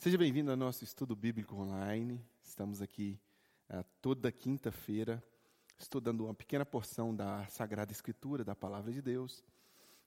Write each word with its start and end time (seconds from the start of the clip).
Seja 0.00 0.16
bem-vindo 0.16 0.52
ao 0.52 0.56
nosso 0.56 0.84
estudo 0.84 1.16
bíblico 1.16 1.56
online. 1.56 2.24
Estamos 2.40 2.80
aqui 2.80 3.18
uh, 3.68 3.84
toda 4.00 4.30
quinta-feira 4.30 5.20
estudando 5.76 6.26
uma 6.26 6.34
pequena 6.34 6.64
porção 6.64 7.12
da 7.12 7.44
Sagrada 7.48 7.90
Escritura, 7.90 8.44
da 8.44 8.54
Palavra 8.54 8.92
de 8.92 9.02
Deus. 9.02 9.42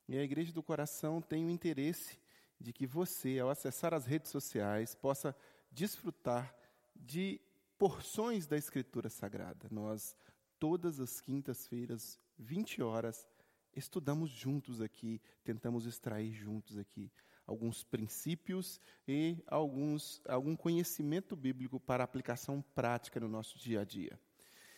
E 0.07 0.17
a 0.17 0.23
Igreja 0.23 0.53
do 0.53 0.63
Coração 0.63 1.21
tem 1.21 1.45
o 1.45 1.49
interesse 1.49 2.17
de 2.57 2.71
que 2.71 2.87
você, 2.87 3.37
ao 3.39 3.49
acessar 3.49 3.93
as 3.93 4.05
redes 4.05 4.31
sociais, 4.31 4.95
possa 4.95 5.35
desfrutar 5.69 6.55
de 6.95 7.41
porções 7.77 8.47
da 8.47 8.57
Escritura 8.57 9.09
Sagrada. 9.09 9.67
Nós, 9.69 10.15
todas 10.57 11.01
as 11.01 11.19
quintas-feiras, 11.19 12.17
20 12.39 12.81
horas, 12.81 13.27
estudamos 13.75 14.29
juntos 14.29 14.79
aqui, 14.79 15.21
tentamos 15.43 15.85
extrair 15.85 16.31
juntos 16.31 16.77
aqui 16.77 17.11
alguns 17.51 17.83
princípios 17.83 18.79
e 19.05 19.37
alguns, 19.45 20.21
algum 20.27 20.55
conhecimento 20.55 21.35
bíblico 21.35 21.79
para 21.79 22.03
aplicação 22.03 22.63
prática 22.73 23.19
no 23.19 23.27
nosso 23.27 23.59
dia 23.59 23.81
a 23.81 23.83
dia. 23.83 24.17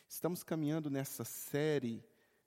Estamos 0.07 0.43
caminhando 0.43 0.89
nessa 0.89 1.23
série 1.23 2.03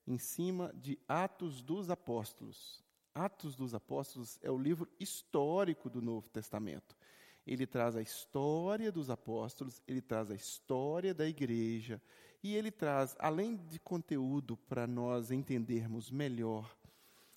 em 0.06 0.18
cima 0.18 0.72
de 0.74 0.98
Atos 1.08 1.62
dos 1.62 1.90
Apóstolos. 1.90 2.84
Atos 3.14 3.54
dos 3.54 3.72
Apóstolos 3.72 4.38
é 4.42 4.50
o 4.50 4.58
livro 4.58 4.88
histórico 4.98 5.88
do 5.88 6.02
Novo 6.02 6.28
Testamento. 6.28 6.96
Ele 7.46 7.64
traz 7.64 7.94
a 7.94 8.02
história 8.02 8.90
dos 8.90 9.08
apóstolos, 9.08 9.80
ele 9.86 10.02
traz 10.02 10.32
a 10.32 10.34
história 10.34 11.14
da 11.14 11.28
igreja, 11.28 12.02
e 12.42 12.56
ele 12.56 12.72
traz, 12.72 13.14
além 13.20 13.56
de 13.56 13.78
conteúdo 13.78 14.56
para 14.56 14.86
nós 14.86 15.30
entendermos 15.30 16.10
melhor 16.10 16.76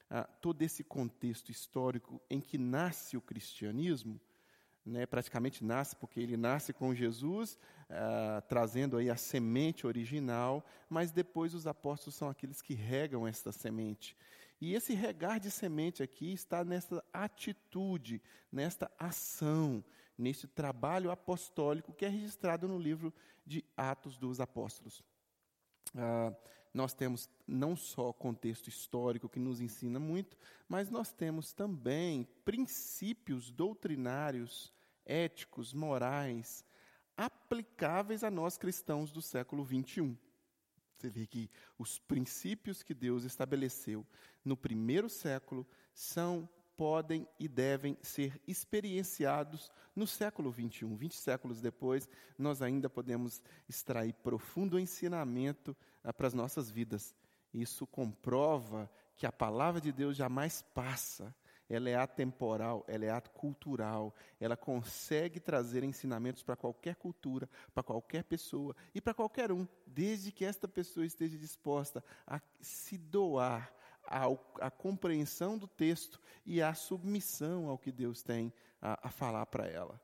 ah, 0.10 0.24
todo 0.24 0.62
esse 0.62 0.84
contexto 0.84 1.52
histórico 1.52 2.22
em 2.30 2.42
que 2.42 2.58
nasce 2.58 3.16
o 3.16 3.22
cristianismo, 3.22 4.20
né, 4.86 5.06
praticamente 5.06 5.64
nasce 5.64 5.96
porque 5.96 6.20
ele 6.20 6.36
nasce 6.36 6.74
com 6.74 6.96
Jesus, 6.96 7.58
ah, 7.90 8.42
trazendo 8.48 8.98
aí 8.98 9.10
a 9.10 9.16
semente 9.16 9.86
original, 9.86 10.66
mas 10.90 11.12
depois 11.12 11.54
os 11.54 11.68
apóstolos 11.68 12.16
são 12.16 12.30
aqueles 12.30 12.62
que 12.62 12.74
regam 12.74 13.28
essa 13.28 13.52
semente. 13.52 14.16
E 14.62 14.74
esse 14.74 14.94
regar 14.94 15.40
de 15.40 15.50
semente 15.50 16.04
aqui 16.04 16.34
está 16.34 16.66
nessa 16.66 17.04
atitude, 17.14 18.22
nesta 18.52 18.92
ação, 19.00 19.84
nesse 20.18 20.48
trabalho 20.48 21.12
apostólico 21.12 21.94
que 21.94 22.04
é 22.04 22.10
registrado 22.10 22.68
no 22.68 22.78
livro 22.78 23.14
de 23.46 23.64
Atos 23.78 24.18
dos 24.18 24.42
Apóstolos. 24.42 25.04
Ah, 25.96 26.34
nós 26.74 26.94
temos 26.94 27.30
não 27.48 27.76
só 27.76 28.14
contexto 28.14 28.68
histórico 28.68 29.30
que 29.30 29.40
nos 29.40 29.60
ensina 29.60 30.00
muito, 30.00 30.38
mas 30.68 30.90
nós 30.90 31.12
temos 31.12 31.52
também 31.54 32.28
princípios 32.46 33.52
doutrinários, 33.52 34.74
éticos, 35.06 35.74
morais, 35.74 36.64
aplicáveis 37.18 38.24
a 38.24 38.30
nós 38.30 38.58
cristãos 38.58 39.12
do 39.12 39.22
século 39.22 39.64
21. 39.64 40.16
Você 40.96 41.10
vê 41.10 41.26
que 41.26 41.50
os 41.78 41.98
princípios 41.98 42.84
que 42.84 42.94
Deus 42.94 43.24
estabeleceu 43.24 44.06
no 44.44 44.56
primeiro 44.56 45.10
século 45.10 45.66
são, 45.94 46.48
podem 46.80 47.28
e 47.38 47.46
devem 47.46 47.98
ser 48.02 48.42
experienciados 48.48 49.70
no 49.94 50.08
século 50.08 50.50
21. 50.50 50.96
20 50.96 51.14
séculos 51.14 51.60
depois, 51.60 52.08
nós 52.38 52.62
ainda 52.62 52.90
podemos 52.90 53.42
extrair 53.68 54.14
profundo 54.14 54.80
ensinamento 54.80 55.76
ah, 56.02 56.14
para 56.14 56.28
as 56.28 56.34
nossas 56.34 56.72
vidas. 56.72 57.14
Isso 57.54 57.86
comprova 57.86 58.90
que 59.18 59.26
a 59.26 59.32
palavra 59.32 59.82
de 59.82 59.92
Deus 59.92 60.16
jamais 60.16 60.62
passa, 60.74 61.36
ela 61.68 61.90
é 61.90 61.96
atemporal, 61.96 62.86
ela 62.88 63.04
é 63.04 63.22
cultural, 63.34 64.16
ela 64.40 64.56
consegue 64.56 65.38
trazer 65.38 65.84
ensinamentos 65.84 66.44
para 66.44 66.56
qualquer 66.56 66.96
cultura, 66.96 67.50
para 67.74 67.84
qualquer 67.84 68.24
pessoa 68.24 68.74
e 68.96 69.02
para 69.02 69.14
qualquer 69.14 69.52
um, 69.52 69.68
desde 69.86 70.32
que 70.32 70.46
esta 70.46 70.66
pessoa 70.66 71.06
esteja 71.06 71.38
disposta 71.38 72.02
a 72.26 72.40
se 72.62 72.98
doar 72.98 73.70
à, 74.10 74.72
compreensão 74.72 75.58
do 75.58 75.68
texto 75.68 76.20
e 76.46 76.62
à 76.62 76.74
submissão 76.74 77.68
ao 77.68 77.78
que 77.78 77.92
Deus 77.92 78.24
tem 78.24 78.52
a, 78.82 79.08
a 79.08 79.12
falar 79.12 79.46
para 79.46 79.68
ela. 79.68 80.02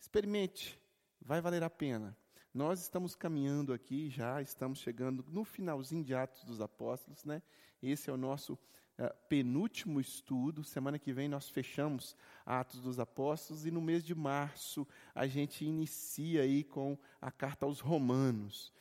Experimente, 0.00 0.78
vai 1.20 1.40
valer 1.40 1.62
a 1.62 1.70
pena. 1.70 2.16
Nós 2.52 2.80
estamos 2.80 3.14
caminhando 3.14 3.72
aqui, 3.72 4.10
já 4.10 4.42
estamos 4.42 4.78
chegando 4.78 5.24
no 5.28 5.44
finalzinho 5.44 6.04
de 6.04 6.14
Atos 6.14 6.44
dos 6.44 6.60
Apóstolos, 6.60 7.24
né? 7.24 7.42
Esse 7.82 8.10
é 8.10 8.12
o 8.12 8.16
nosso 8.16 8.54
uh, 8.54 9.14
penúltimo 9.28 10.00
estudo. 10.00 10.62
Semana 10.62 10.98
que 10.98 11.12
vem 11.12 11.28
nós 11.28 11.48
fechamos 11.48 12.16
Atos 12.44 12.80
dos 12.80 13.00
Apóstolos 13.00 13.66
e 13.66 13.70
no 13.70 13.80
mês 13.80 14.04
de 14.04 14.14
março 14.14 14.86
a 15.14 15.26
gente 15.26 15.64
inicia 15.64 16.42
aí 16.42 16.62
com 16.62 16.96
a 17.20 17.30
carta 17.30 17.66
aos 17.66 17.80
Romanos. 17.80 18.72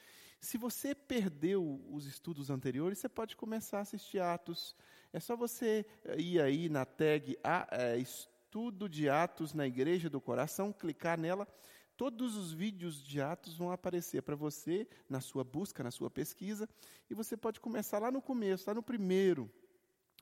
Se 0.43 0.57
você 0.57 0.93
perdeu 0.93 1.81
os 1.89 2.05
estudos 2.05 2.49
anteriores, 2.49 2.99
você 2.99 3.07
pode 3.07 3.33
começar 3.33 3.77
a 3.77 3.81
assistir 3.81 4.19
Atos. 4.19 4.75
É 5.13 5.19
só 5.19 5.37
você 5.37 5.85
eh, 6.03 6.19
ir 6.19 6.41
aí 6.41 6.67
na 6.67 6.83
tag 6.83 7.37
a, 7.41 7.65
é, 7.71 7.97
Estudo 7.97 8.89
de 8.89 9.07
Atos 9.07 9.53
na 9.53 9.65
Igreja 9.65 10.09
do 10.09 10.19
Coração, 10.19 10.73
clicar 10.73 11.17
nela 11.17 11.47
Todos 11.95 12.35
os 12.35 12.51
vídeos 12.51 13.01
de 13.03 13.21
Atos 13.21 13.55
vão 13.55 13.71
aparecer 13.71 14.23
para 14.23 14.35
você 14.35 14.87
na 15.07 15.21
sua 15.21 15.43
busca, 15.43 15.83
na 15.83 15.91
sua 15.91 16.09
pesquisa, 16.09 16.67
e 17.07 17.13
você 17.13 17.37
pode 17.37 17.59
começar 17.59 17.99
lá 17.99 18.11
no 18.11 18.21
começo, 18.21 18.65
lá 18.67 18.73
no 18.73 18.81
primeiro. 18.81 19.49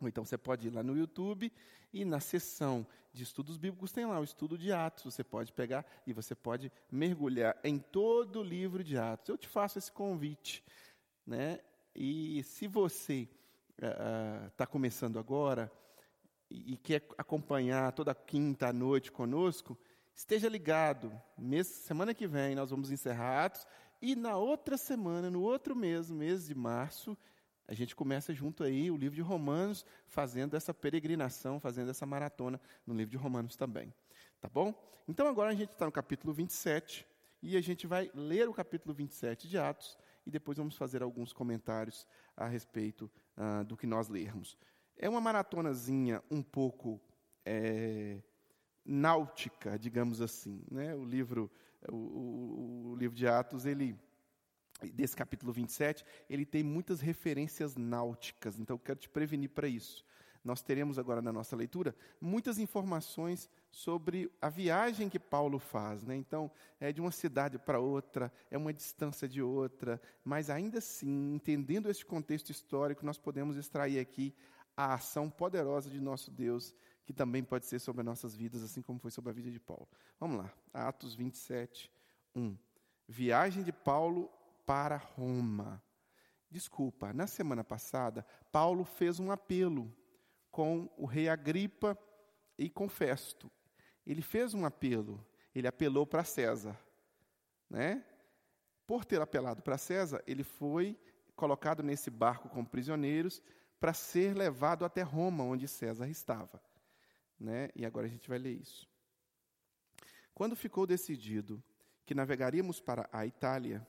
Ou 0.01 0.07
então 0.07 0.25
você 0.25 0.37
pode 0.37 0.67
ir 0.67 0.71
lá 0.71 0.83
no 0.83 0.97
YouTube 0.97 1.51
e 1.93 2.03
na 2.03 2.19
seção 2.19 2.85
de 3.13 3.23
estudos 3.23 3.57
bíblicos 3.57 3.91
tem 3.91 4.05
lá 4.05 4.19
o 4.19 4.23
estudo 4.23 4.57
de 4.57 4.71
Atos. 4.71 5.03
Você 5.03 5.23
pode 5.23 5.53
pegar 5.53 5.85
e 6.05 6.13
você 6.13 6.33
pode 6.33 6.71
mergulhar 6.91 7.57
em 7.63 7.77
todo 7.77 8.39
o 8.39 8.43
livro 8.43 8.83
de 8.83 8.97
Atos. 8.97 9.29
Eu 9.29 9.37
te 9.37 9.47
faço 9.47 9.77
esse 9.77 9.91
convite. 9.91 10.63
Né? 11.25 11.59
E 11.95 12.43
se 12.43 12.67
você 12.67 13.29
está 13.77 14.65
uh, 14.65 14.67
começando 14.67 15.19
agora 15.19 15.71
e, 16.49 16.73
e 16.73 16.77
quer 16.77 17.05
acompanhar 17.17 17.91
toda 17.91 18.15
quinta 18.15 18.73
noite 18.73 19.11
conosco, 19.11 19.77
Esteja 20.13 20.49
ligado, 20.49 21.11
mês, 21.37 21.67
semana 21.67 22.13
que 22.13 22.27
vem 22.27 22.53
nós 22.53 22.69
vamos 22.69 22.91
encerrar 22.91 23.45
Atos, 23.45 23.65
e 24.01 24.15
na 24.15 24.37
outra 24.37 24.77
semana, 24.77 25.29
no 25.29 25.41
outro 25.41 25.75
mês, 25.75 26.11
mês 26.11 26.47
de 26.47 26.55
março, 26.55 27.17
a 27.71 27.73
gente 27.73 27.95
começa 27.95 28.33
junto 28.33 28.65
aí 28.65 28.91
o 28.91 28.97
livro 28.97 29.15
de 29.15 29.21
Romanos, 29.21 29.85
fazendo 30.05 30.57
essa 30.57 30.73
peregrinação, 30.73 31.57
fazendo 31.57 31.89
essa 31.89 32.05
maratona 32.05 32.59
no 32.85 32.93
livro 32.93 33.11
de 33.11 33.15
Romanos 33.15 33.55
também. 33.55 33.93
Tá 34.41 34.49
bom? 34.49 34.73
Então 35.07 35.25
agora 35.25 35.51
a 35.51 35.55
gente 35.55 35.71
está 35.71 35.85
no 35.85 35.91
capítulo 35.93 36.33
27, 36.33 37.07
e 37.41 37.55
a 37.55 37.61
gente 37.61 37.87
vai 37.87 38.11
ler 38.13 38.49
o 38.49 38.53
capítulo 38.53 38.93
27 38.93 39.47
de 39.47 39.57
Atos, 39.57 39.97
e 40.25 40.29
depois 40.29 40.57
vamos 40.57 40.75
fazer 40.75 41.01
alguns 41.01 41.31
comentários 41.31 42.05
a 42.35 42.45
respeito 42.45 43.09
ah, 43.37 43.63
do 43.63 43.77
que 43.77 43.87
nós 43.87 44.09
lermos. 44.09 44.57
É 44.97 45.07
uma 45.07 45.21
maratonazinha 45.21 46.21
um 46.29 46.43
pouco. 46.43 46.99
É, 47.45 48.21
náutica, 48.85 49.79
digamos 49.79 50.19
assim. 50.19 50.61
Né? 50.69 50.93
O, 50.93 51.05
livro, 51.05 51.49
o, 51.89 51.95
o, 51.95 52.91
o, 52.91 52.95
livro 52.95 53.15
de 53.15 53.27
Atos, 53.27 53.65
ele, 53.65 53.97
desse 54.93 55.15
capítulo 55.15 55.51
27, 55.51 56.03
ele 56.29 56.45
tem 56.45 56.63
muitas 56.63 57.01
referências 57.01 57.75
náuticas, 57.75 58.59
então 58.59 58.75
eu 58.75 58.79
quero 58.79 58.99
te 58.99 59.09
prevenir 59.09 59.49
para 59.49 59.67
isso. 59.67 60.05
Nós 60.43 60.61
teremos 60.61 60.97
agora 60.97 61.21
na 61.21 61.31
nossa 61.31 61.55
leitura 61.55 61.95
muitas 62.19 62.57
informações 62.57 63.47
sobre 63.69 64.31
a 64.41 64.49
viagem 64.49 65.07
que 65.07 65.19
Paulo 65.19 65.59
faz. 65.59 66.03
Né? 66.03 66.15
Então, 66.15 66.51
é 66.79 66.91
de 66.91 66.99
uma 66.99 67.11
cidade 67.11 67.59
para 67.59 67.79
outra, 67.79 68.33
é 68.49 68.57
uma 68.57 68.73
distância 68.73 69.27
de 69.27 69.41
outra, 69.41 70.01
mas 70.23 70.49
ainda 70.49 70.79
assim, 70.79 71.35
entendendo 71.35 71.89
este 71.89 72.03
contexto 72.05 72.49
histórico, 72.49 73.05
nós 73.05 73.19
podemos 73.19 73.55
extrair 73.55 73.99
aqui 73.99 74.33
a 74.75 74.95
ação 74.95 75.29
poderosa 75.29 75.89
de 75.89 76.01
nosso 76.01 76.31
Deus 76.31 76.73
que 77.05 77.13
também 77.13 77.43
pode 77.43 77.65
ser 77.65 77.79
sobre 77.79 78.01
as 78.01 78.05
nossas 78.05 78.35
vidas, 78.35 78.63
assim 78.63 78.81
como 78.81 78.99
foi 78.99 79.11
sobre 79.11 79.31
a 79.31 79.33
vida 79.33 79.51
de 79.51 79.59
Paulo. 79.59 79.87
Vamos 80.19 80.37
lá, 80.37 80.53
Atos 80.73 81.13
27, 81.15 81.91
1. 82.35 82.55
Viagem 83.07 83.63
de 83.63 83.71
Paulo 83.71 84.31
para 84.71 84.95
Roma. 84.95 85.83
Desculpa, 86.49 87.11
na 87.11 87.27
semana 87.27 87.61
passada, 87.61 88.25
Paulo 88.53 88.85
fez 88.85 89.19
um 89.19 89.29
apelo 89.29 89.93
com 90.49 90.89
o 90.95 91.05
rei 91.05 91.27
Agripa 91.27 91.97
e 92.57 92.69
com 92.69 92.87
Festo. 92.87 93.51
Ele 94.07 94.21
fez 94.21 94.53
um 94.53 94.63
apelo, 94.63 95.21
ele 95.53 95.67
apelou 95.67 96.07
para 96.07 96.23
César. 96.23 96.79
Né? 97.69 98.01
Por 98.87 99.03
ter 99.03 99.19
apelado 99.19 99.61
para 99.61 99.77
César, 99.77 100.23
ele 100.25 100.45
foi 100.45 100.97
colocado 101.35 101.83
nesse 101.83 102.09
barco 102.09 102.47
com 102.47 102.63
prisioneiros 102.63 103.43
para 103.77 103.93
ser 103.93 104.33
levado 104.33 104.85
até 104.85 105.01
Roma, 105.01 105.43
onde 105.43 105.67
César 105.67 106.07
estava 106.07 106.61
né? 107.41 107.69
E 107.75 107.85
agora 107.85 108.05
a 108.05 108.09
gente 108.09 108.29
vai 108.29 108.37
ler 108.37 108.53
isso. 108.61 108.87
Quando 110.33 110.55
ficou 110.55 110.85
decidido 110.85 111.61
que 112.05 112.13
navegaríamos 112.13 112.79
para 112.79 113.09
a 113.11 113.25
Itália, 113.25 113.85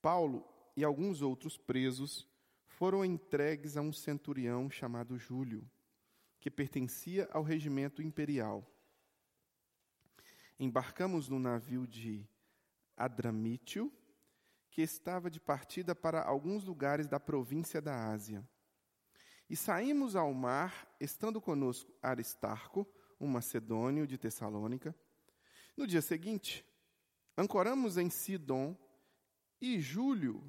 Paulo 0.00 0.46
e 0.76 0.84
alguns 0.84 1.22
outros 1.22 1.56
presos 1.56 2.28
foram 2.66 3.04
entregues 3.04 3.76
a 3.76 3.80
um 3.80 3.92
centurião 3.92 4.70
chamado 4.70 5.18
Júlio, 5.18 5.68
que 6.38 6.50
pertencia 6.50 7.28
ao 7.32 7.42
regimento 7.42 8.00
imperial. 8.00 8.64
embarcamos 10.60 11.28
no 11.28 11.38
navio 11.38 11.86
de 11.86 12.28
Adramítio, 12.96 13.92
que 14.70 14.82
estava 14.82 15.30
de 15.30 15.40
partida 15.40 15.94
para 15.94 16.22
alguns 16.22 16.64
lugares 16.64 17.06
da 17.06 17.20
província 17.20 17.80
da 17.80 18.10
Ásia. 18.10 18.48
E 19.48 19.56
saímos 19.56 20.14
ao 20.14 20.32
mar, 20.34 20.88
estando 21.00 21.40
conosco 21.40 21.92
Aristarco, 22.02 22.86
um 23.20 23.26
macedônio 23.26 24.06
de 24.06 24.18
Tessalônica. 24.18 24.94
No 25.76 25.86
dia 25.86 26.02
seguinte, 26.02 26.64
ancoramos 27.36 27.96
em 27.96 28.10
Sidon 28.10 28.76
e 29.60 29.80
Júlio, 29.80 30.42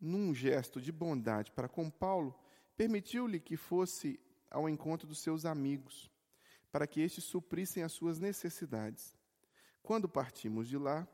num 0.00 0.34
gesto 0.34 0.80
de 0.80 0.92
bondade 0.92 1.50
para 1.52 1.68
com 1.68 1.90
Paulo, 1.90 2.38
permitiu-lhe 2.76 3.40
que 3.40 3.56
fosse 3.56 4.18
ao 4.50 4.68
encontro 4.68 5.06
dos 5.06 5.20
seus 5.20 5.44
amigos, 5.44 6.10
para 6.72 6.86
que 6.86 7.00
estes 7.00 7.24
suprissem 7.24 7.82
as 7.82 7.92
suas 7.92 8.18
necessidades. 8.18 9.16
Quando 9.82 10.08
partimos 10.08 10.68
de 10.68 10.76
lá, 10.76 11.08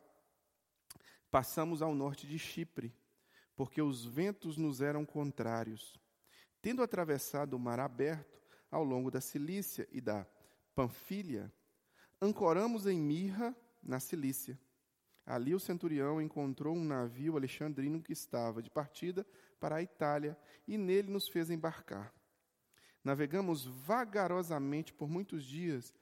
passamos 1.30 1.82
ao 1.82 1.94
norte 1.94 2.26
de 2.26 2.38
Chipre, 2.38 2.94
porque 3.54 3.80
os 3.80 4.04
ventos 4.04 4.56
nos 4.56 4.80
eram 4.80 5.04
contrários. 5.04 5.98
Tendo 6.60 6.82
atravessado 6.82 7.54
o 7.54 7.58
mar 7.58 7.78
aberto 7.80 8.40
ao 8.70 8.82
longo 8.82 9.10
da 9.10 9.20
Cilícia 9.20 9.88
e 9.90 10.00
da 10.00 10.26
Panfilha, 10.74 11.52
ancoramos 12.20 12.86
em 12.86 13.00
Mirra, 13.00 13.56
na 13.82 14.00
Cilícia. 14.00 14.58
Ali 15.26 15.52
o 15.56 15.60
centurião 15.60 16.22
encontrou 16.22 16.76
um 16.76 16.84
navio 16.84 17.36
alexandrino 17.36 18.00
que 18.00 18.12
estava 18.12 18.62
de 18.62 18.70
partida 18.70 19.26
para 19.58 19.76
a 19.76 19.82
Itália 19.82 20.38
e 20.68 20.78
nele 20.78 21.10
nos 21.10 21.26
fez 21.26 21.50
embarcar. 21.50 22.14
Navegamos 23.02 23.66
vagarosamente 23.66 24.94
por 24.94 25.08
muitos 25.08 25.44
dias 25.44 25.92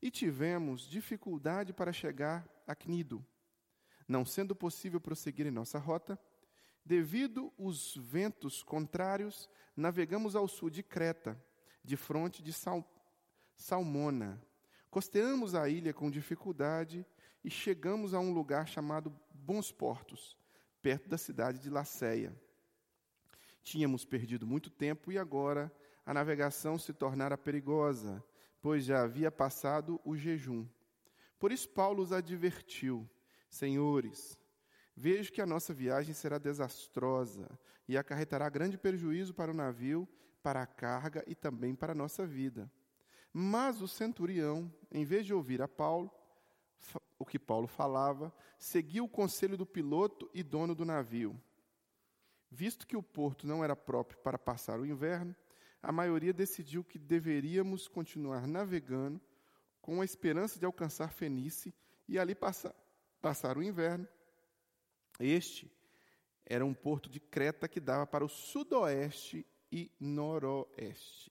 e 0.00 0.10
tivemos 0.10 0.88
dificuldade 0.88 1.74
para 1.74 1.92
chegar 1.92 2.48
a 2.66 2.74
Cnido. 2.74 3.24
Não 4.08 4.24
sendo 4.24 4.56
possível 4.56 4.98
prosseguir 4.98 5.46
em 5.46 5.50
nossa 5.50 5.78
rota, 5.78 6.18
devido 6.84 7.52
os 7.58 7.94
ventos 7.96 8.62
contrários, 8.62 9.48
navegamos 9.76 10.34
ao 10.34 10.48
sul 10.48 10.70
de 10.70 10.82
Creta, 10.82 11.38
de 11.84 11.96
fronte 11.96 12.42
de 12.42 12.52
Sal 12.52 12.82
Salmona. 13.54 14.40
Costeamos 14.90 15.54
a 15.54 15.68
ilha 15.68 15.92
com 15.92 16.10
dificuldade 16.10 17.06
e 17.42 17.50
chegamos 17.50 18.14
a 18.14 18.20
um 18.20 18.32
lugar 18.32 18.68
chamado 18.68 19.14
Bons 19.32 19.72
Portos, 19.72 20.36
perto 20.82 21.08
da 21.08 21.18
cidade 21.18 21.58
de 21.58 21.70
Laceia. 21.70 22.34
Tínhamos 23.62 24.04
perdido 24.04 24.46
muito 24.46 24.70
tempo 24.70 25.12
e 25.12 25.18
agora 25.18 25.72
a 26.04 26.14
navegação 26.14 26.78
se 26.78 26.92
tornara 26.92 27.36
perigosa, 27.36 28.22
pois 28.60 28.84
já 28.84 29.02
havia 29.02 29.30
passado 29.30 30.00
o 30.04 30.16
jejum. 30.16 30.66
Por 31.38 31.52
isso, 31.52 31.68
Paulo 31.68 32.02
os 32.02 32.12
advertiu: 32.12 33.08
Senhores, 33.48 34.38
vejo 34.94 35.32
que 35.32 35.40
a 35.40 35.46
nossa 35.46 35.72
viagem 35.72 36.14
será 36.14 36.38
desastrosa 36.38 37.48
e 37.88 37.96
acarretará 37.96 38.48
grande 38.48 38.76
prejuízo 38.76 39.34
para 39.34 39.50
o 39.50 39.54
navio, 39.54 40.08
para 40.42 40.62
a 40.62 40.66
carga 40.66 41.24
e 41.26 41.34
também 41.34 41.74
para 41.74 41.92
a 41.92 41.94
nossa 41.94 42.26
vida. 42.26 42.70
Mas 43.32 43.80
o 43.80 43.88
centurião, 43.88 44.72
em 44.90 45.04
vez 45.04 45.24
de 45.24 45.32
ouvir 45.32 45.62
a 45.62 45.68
Paulo, 45.68 46.10
o 47.20 47.24
que 47.26 47.38
Paulo 47.38 47.68
falava, 47.68 48.34
seguiu 48.58 49.04
o 49.04 49.08
conselho 49.08 49.54
do 49.54 49.66
piloto 49.66 50.28
e 50.32 50.42
dono 50.42 50.74
do 50.74 50.86
navio. 50.86 51.38
Visto 52.50 52.86
que 52.86 52.96
o 52.96 53.02
porto 53.02 53.46
não 53.46 53.62
era 53.62 53.76
próprio 53.76 54.18
para 54.20 54.38
passar 54.38 54.80
o 54.80 54.86
inverno, 54.86 55.36
a 55.82 55.92
maioria 55.92 56.32
decidiu 56.32 56.82
que 56.82 56.98
deveríamos 56.98 57.86
continuar 57.86 58.46
navegando 58.46 59.20
com 59.82 60.00
a 60.00 60.04
esperança 60.04 60.58
de 60.58 60.64
alcançar 60.64 61.12
Fenice 61.12 61.74
e 62.08 62.18
ali 62.18 62.34
passar, 62.34 62.74
passar 63.20 63.58
o 63.58 63.62
inverno. 63.62 64.08
Este 65.18 65.70
era 66.46 66.64
um 66.64 66.72
porto 66.72 67.10
de 67.10 67.20
Creta 67.20 67.68
que 67.68 67.80
dava 67.80 68.06
para 68.06 68.24
o 68.24 68.28
sudoeste 68.28 69.46
e 69.70 69.90
noroeste. 70.00 71.30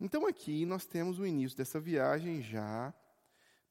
Então 0.00 0.26
aqui 0.26 0.66
nós 0.66 0.86
temos 0.86 1.20
o 1.20 1.26
início 1.26 1.56
dessa 1.56 1.78
viagem 1.78 2.42
já. 2.42 2.92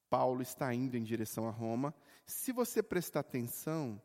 Paulo 0.10 0.42
está 0.42 0.74
indo 0.74 0.98
em 0.98 1.04
direção 1.04 1.48
a 1.48 1.52
Roma. 1.52 1.94
Se 2.26 2.52
você 2.52 2.82
prestar 2.82 3.20
atenção, 3.22 4.02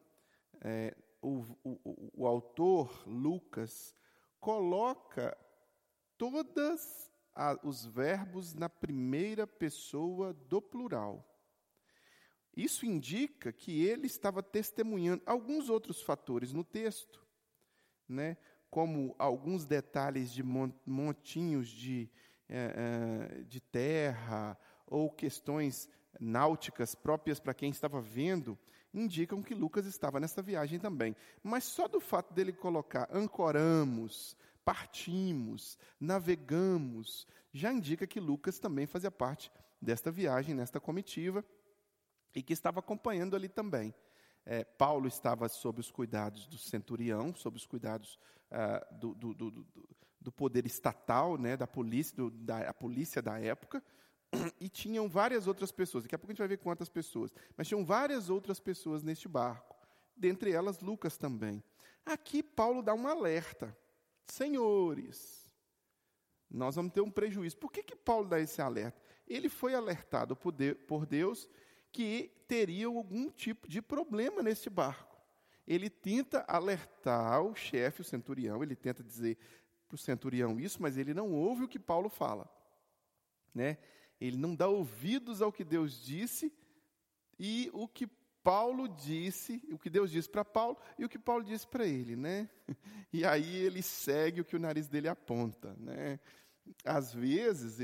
é, 0.60 0.94
o, 1.22 1.44
o, 1.64 2.10
o 2.14 2.26
autor 2.26 3.08
Lucas 3.08 3.94
coloca 4.38 5.36
todos 6.18 7.10
os 7.62 7.84
verbos 7.86 8.54
na 8.54 8.68
primeira 8.68 9.46
pessoa 9.46 10.32
do 10.32 10.60
plural. 10.60 11.24
Isso 12.56 12.86
indica 12.86 13.52
que 13.52 13.84
ele 13.84 14.06
estava 14.06 14.42
testemunhando 14.42 15.22
alguns 15.26 15.68
outros 15.68 16.00
fatores 16.00 16.52
no 16.52 16.62
texto, 16.62 17.26
né? 18.08 18.36
como 18.70 19.14
alguns 19.18 19.64
detalhes 19.64 20.32
de 20.32 20.42
montinhos 20.42 21.68
de, 21.68 22.10
é, 22.48 23.42
de 23.44 23.60
terra 23.60 24.58
ou 24.94 25.10
questões 25.10 25.88
náuticas 26.20 26.94
próprias 26.94 27.40
para 27.40 27.52
quem 27.52 27.70
estava 27.70 28.00
vendo, 28.00 28.56
indicam 28.92 29.42
que 29.42 29.52
Lucas 29.52 29.86
estava 29.86 30.20
nessa 30.20 30.40
viagem 30.40 30.78
também. 30.78 31.16
Mas 31.42 31.64
só 31.64 31.88
do 31.88 32.00
fato 32.00 32.32
dele 32.32 32.52
colocar 32.52 33.08
ancoramos, 33.12 34.36
partimos, 34.64 35.76
navegamos, 35.98 37.26
já 37.52 37.72
indica 37.72 38.06
que 38.06 38.20
Lucas 38.20 38.60
também 38.60 38.86
fazia 38.86 39.10
parte 39.10 39.50
desta 39.82 40.12
viagem, 40.12 40.54
nesta 40.54 40.78
comitiva, 40.78 41.44
e 42.32 42.40
que 42.40 42.52
estava 42.52 42.78
acompanhando 42.78 43.34
ali 43.34 43.48
também. 43.48 43.92
É, 44.46 44.62
Paulo 44.62 45.08
estava 45.08 45.48
sob 45.48 45.80
os 45.80 45.90
cuidados 45.90 46.46
do 46.46 46.58
centurião, 46.58 47.34
sob 47.34 47.56
os 47.56 47.66
cuidados 47.66 48.18
ah, 48.48 48.86
do, 48.92 49.12
do, 49.14 49.34
do, 49.34 49.66
do, 50.20 50.32
poder 50.32 50.66
estatal, 50.66 51.36
né, 51.36 51.56
da 51.56 51.66
polícia, 51.66 52.16
da 52.30 52.72
polícia 52.72 53.20
da 53.20 53.40
época, 53.40 53.82
e 54.60 54.68
tinham 54.68 55.08
várias 55.08 55.46
outras 55.46 55.72
pessoas. 55.72 56.04
Daqui 56.04 56.14
a 56.14 56.18
pouco 56.18 56.30
a 56.30 56.34
gente 56.34 56.38
vai 56.38 56.48
ver 56.48 56.58
quantas 56.58 56.88
pessoas. 56.88 57.32
Mas 57.56 57.68
tinham 57.68 57.84
várias 57.84 58.30
outras 58.30 58.60
pessoas 58.60 59.02
neste 59.02 59.28
barco. 59.28 59.76
Dentre 60.16 60.52
elas, 60.52 60.80
Lucas 60.80 61.16
também. 61.16 61.62
Aqui, 62.04 62.42
Paulo 62.42 62.82
dá 62.82 62.94
um 62.94 63.06
alerta. 63.06 63.76
Senhores, 64.26 65.50
nós 66.50 66.76
vamos 66.76 66.92
ter 66.92 67.00
um 67.00 67.10
prejuízo. 67.10 67.56
Por 67.56 67.70
que, 67.72 67.82
que 67.82 67.96
Paulo 67.96 68.28
dá 68.28 68.40
esse 68.40 68.60
alerta? 68.60 69.00
Ele 69.26 69.48
foi 69.48 69.74
alertado 69.74 70.36
por 70.36 71.06
Deus 71.06 71.48
que 71.90 72.30
teria 72.46 72.86
algum 72.86 73.30
tipo 73.30 73.68
de 73.68 73.80
problema 73.80 74.42
nesse 74.42 74.68
barco. 74.68 75.14
Ele 75.66 75.88
tenta 75.88 76.44
alertar 76.46 77.42
o 77.42 77.54
chefe, 77.54 78.02
o 78.02 78.04
centurião, 78.04 78.62
ele 78.62 78.76
tenta 78.76 79.02
dizer 79.02 79.38
para 79.88 79.94
o 79.94 79.98
centurião 79.98 80.58
isso, 80.60 80.82
mas 80.82 80.98
ele 80.98 81.14
não 81.14 81.32
ouve 81.32 81.64
o 81.64 81.68
que 81.68 81.78
Paulo 81.78 82.08
fala. 82.08 82.48
Né? 83.54 83.78
Ele 84.26 84.36
não 84.36 84.54
dá 84.54 84.68
ouvidos 84.68 85.42
ao 85.42 85.52
que 85.52 85.64
Deus 85.64 86.04
disse 86.04 86.52
e 87.38 87.70
o 87.72 87.86
que 87.88 88.08
Paulo 88.44 88.86
disse, 88.86 89.62
o 89.72 89.78
que 89.78 89.88
Deus 89.88 90.10
disse 90.10 90.28
para 90.28 90.44
Paulo 90.44 90.76
e 90.98 91.04
o 91.04 91.08
que 91.08 91.18
Paulo 91.18 91.42
disse 91.42 91.66
para 91.66 91.86
ele, 91.86 92.14
né? 92.14 92.48
E 93.12 93.24
aí 93.24 93.56
ele 93.56 93.80
segue 93.80 94.40
o 94.40 94.44
que 94.44 94.56
o 94.56 94.58
nariz 94.58 94.88
dele 94.88 95.08
aponta, 95.08 95.74
né? 95.78 96.18
Às 96.84 97.14
vezes, 97.14 97.78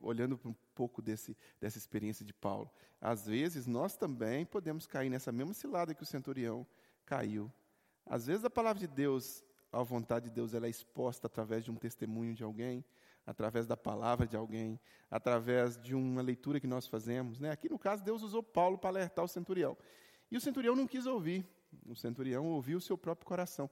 olhando 0.00 0.38
um 0.44 0.54
pouco 0.74 1.00
desse, 1.00 1.36
dessa 1.60 1.78
experiência 1.78 2.24
de 2.24 2.34
Paulo, 2.34 2.68
às 3.00 3.26
vezes 3.26 3.66
nós 3.66 3.96
também 3.96 4.44
podemos 4.44 4.86
cair 4.86 5.08
nessa 5.08 5.30
mesma 5.30 5.54
cilada 5.54 5.94
que 5.94 6.02
o 6.02 6.06
centurião 6.06 6.66
caiu. 7.06 7.50
Às 8.04 8.26
vezes 8.26 8.44
a 8.44 8.50
palavra 8.50 8.80
de 8.80 8.88
Deus, 8.88 9.44
a 9.70 9.82
vontade 9.82 10.28
de 10.28 10.34
Deus, 10.34 10.52
ela 10.52 10.66
é 10.66 10.70
exposta 10.70 11.26
através 11.26 11.64
de 11.64 11.70
um 11.70 11.76
testemunho 11.76 12.34
de 12.34 12.42
alguém, 12.42 12.84
através 13.26 13.66
da 13.66 13.76
palavra 13.76 14.26
de 14.26 14.36
alguém, 14.36 14.80
através 15.10 15.80
de 15.80 15.94
uma 15.94 16.22
leitura 16.22 16.60
que 16.60 16.66
nós 16.66 16.86
fazemos. 16.86 17.38
Né? 17.38 17.50
Aqui, 17.50 17.68
no 17.68 17.78
caso, 17.78 18.02
Deus 18.02 18.22
usou 18.22 18.42
Paulo 18.42 18.78
para 18.78 18.90
alertar 18.90 19.24
o 19.24 19.28
centurião. 19.28 19.76
E 20.30 20.36
o 20.36 20.40
centurião 20.40 20.74
não 20.74 20.86
quis 20.86 21.06
ouvir. 21.06 21.46
O 21.86 21.94
centurião 21.94 22.46
ouviu 22.46 22.78
o 22.78 22.80
seu 22.80 22.96
próprio 22.96 23.26
coração. 23.26 23.70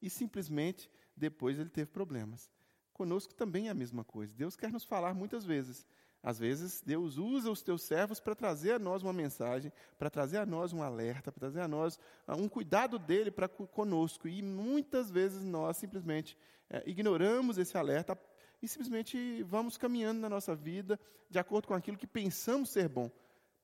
E 0.00 0.08
simplesmente, 0.08 0.90
depois, 1.16 1.58
ele 1.58 1.70
teve 1.70 1.90
problemas. 1.90 2.50
Conosco 2.92 3.34
também 3.34 3.68
é 3.68 3.70
a 3.70 3.74
mesma 3.74 4.04
coisa. 4.04 4.34
Deus 4.34 4.56
quer 4.56 4.72
nos 4.72 4.84
falar 4.84 5.14
muitas 5.14 5.44
vezes. 5.44 5.86
Às 6.22 6.38
vezes, 6.38 6.82
Deus 6.84 7.16
usa 7.16 7.50
os 7.50 7.62
teus 7.62 7.82
servos 7.82 8.18
para 8.18 8.34
trazer 8.34 8.72
a 8.72 8.78
nós 8.78 9.02
uma 9.02 9.12
mensagem, 9.12 9.72
para 9.96 10.10
trazer 10.10 10.38
a 10.38 10.46
nós 10.46 10.72
um 10.72 10.82
alerta, 10.82 11.30
para 11.30 11.40
trazer 11.40 11.60
a 11.60 11.68
nós 11.68 11.98
ah, 12.26 12.34
um 12.34 12.48
cuidado 12.48 12.98
dele 12.98 13.30
para 13.30 13.48
conosco. 13.48 14.26
E 14.26 14.42
muitas 14.42 15.10
vezes 15.10 15.44
nós 15.44 15.76
simplesmente 15.76 16.36
é, 16.68 16.82
ignoramos 16.86 17.56
esse 17.56 17.78
alerta 17.78 18.18
e 18.60 18.68
simplesmente 18.68 19.42
vamos 19.44 19.76
caminhando 19.76 20.20
na 20.20 20.28
nossa 20.28 20.54
vida 20.54 20.98
de 21.30 21.38
acordo 21.38 21.68
com 21.68 21.74
aquilo 21.74 21.96
que 21.96 22.06
pensamos 22.06 22.70
ser 22.70 22.88
bom. 22.88 23.10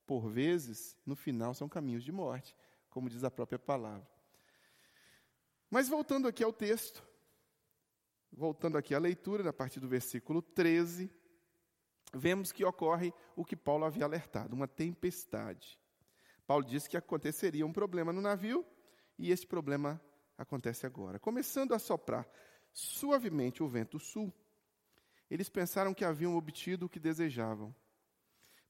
Por 0.06 0.28
vezes, 0.28 0.96
no 1.04 1.16
final, 1.16 1.54
são 1.54 1.68
caminhos 1.68 2.04
de 2.04 2.12
morte, 2.12 2.54
como 2.90 3.08
diz 3.08 3.24
a 3.24 3.30
própria 3.30 3.58
palavra. 3.58 4.06
Mas 5.70 5.88
voltando 5.88 6.28
aqui 6.28 6.44
ao 6.44 6.52
texto, 6.52 7.02
voltando 8.30 8.76
aqui 8.76 8.94
à 8.94 8.98
leitura, 8.98 9.48
a 9.48 9.52
partir 9.52 9.80
do 9.80 9.88
versículo 9.88 10.42
13, 10.42 11.10
vemos 12.12 12.52
que 12.52 12.64
ocorre 12.64 13.12
o 13.34 13.44
que 13.44 13.56
Paulo 13.56 13.84
havia 13.84 14.04
alertado, 14.04 14.54
uma 14.54 14.68
tempestade. 14.68 15.78
Paulo 16.46 16.64
disse 16.64 16.88
que 16.88 16.96
aconteceria 16.96 17.66
um 17.66 17.72
problema 17.72 18.12
no 18.12 18.20
navio 18.20 18.64
e 19.18 19.30
esse 19.30 19.46
problema 19.46 20.00
acontece 20.36 20.86
agora. 20.86 21.18
Começando 21.18 21.72
a 21.72 21.78
soprar 21.78 22.28
suavemente 22.72 23.62
o 23.62 23.68
vento 23.68 23.98
sul, 23.98 24.32
eles 25.30 25.48
pensaram 25.48 25.94
que 25.94 26.04
haviam 26.04 26.36
obtido 26.36 26.86
o 26.86 26.88
que 26.88 27.00
desejavam. 27.00 27.74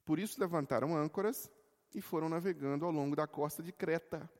Por 0.04 0.18
isso 0.18 0.40
levantaram 0.40 0.96
âncoras 0.96 1.50
e 1.94 2.00
foram 2.00 2.28
navegando 2.28 2.84
ao 2.84 2.90
longo 2.90 3.16
da 3.16 3.26
costa 3.26 3.62
de 3.62 3.72
Creta. 3.72 4.30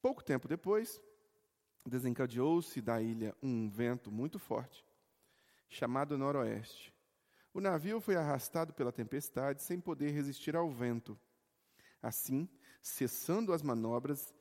Pouco 0.00 0.22
tempo 0.22 0.48
depois, 0.48 1.00
desencadeou-se 1.86 2.80
da 2.80 3.00
ilha 3.00 3.36
um 3.42 3.68
vento 3.68 4.10
muito 4.10 4.38
forte, 4.38 4.84
chamado 5.68 6.16
noroeste. 6.16 6.94
O 7.52 7.60
navio 7.60 8.00
foi 8.00 8.16
arrastado 8.16 8.72
pela 8.72 8.92
tempestade 8.92 9.62
sem 9.62 9.80
poder 9.80 10.10
resistir 10.10 10.56
ao 10.56 10.70
vento. 10.70 11.18
Assim, 12.02 12.48
cessando 12.82 13.52
as 13.52 13.62
manobras, 13.62 14.34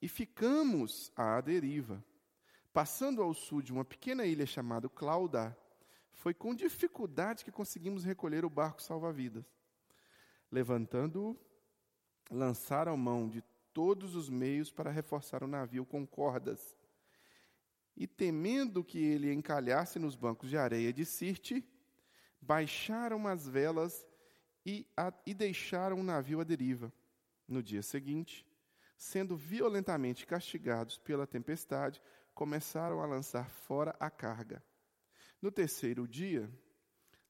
e 0.00 0.08
ficamos 0.08 1.12
à 1.14 1.40
deriva. 1.40 2.04
Passando 2.72 3.22
ao 3.22 3.34
sul 3.34 3.60
de 3.60 3.72
uma 3.72 3.84
pequena 3.84 4.24
ilha 4.24 4.46
chamada 4.46 4.88
Claudá, 4.88 5.54
foi 6.12 6.32
com 6.32 6.54
dificuldade 6.54 7.44
que 7.44 7.52
conseguimos 7.52 8.04
recolher 8.04 8.44
o 8.44 8.50
barco 8.50 8.82
salva-vidas. 8.82 9.44
Levantando-o, 10.50 11.36
lançaram 12.30 12.96
mão 12.96 13.28
de 13.28 13.42
todos 13.72 14.14
os 14.14 14.30
meios 14.30 14.70
para 14.70 14.90
reforçar 14.90 15.42
o 15.42 15.46
navio 15.46 15.84
com 15.84 16.06
cordas. 16.06 16.76
E 17.96 18.06
temendo 18.06 18.82
que 18.82 18.98
ele 18.98 19.32
encalhasse 19.32 19.98
nos 19.98 20.16
bancos 20.16 20.48
de 20.48 20.56
areia 20.56 20.92
de 20.92 21.04
Sirte, 21.04 21.62
baixaram 22.40 23.26
as 23.26 23.46
velas 23.46 24.06
e, 24.64 24.86
a, 24.96 25.12
e 25.26 25.34
deixaram 25.34 26.00
o 26.00 26.02
navio 26.02 26.40
à 26.40 26.44
deriva. 26.44 26.92
No 27.46 27.62
dia 27.62 27.82
seguinte, 27.82 28.46
sendo 28.96 29.36
violentamente 29.36 30.26
castigados 30.26 30.96
pela 30.96 31.26
tempestade, 31.26 32.00
começaram 32.34 33.00
a 33.00 33.06
lançar 33.06 33.48
fora 33.50 33.94
a 34.00 34.10
carga. 34.10 34.62
No 35.40 35.50
terceiro 35.50 36.06
dia, 36.06 36.50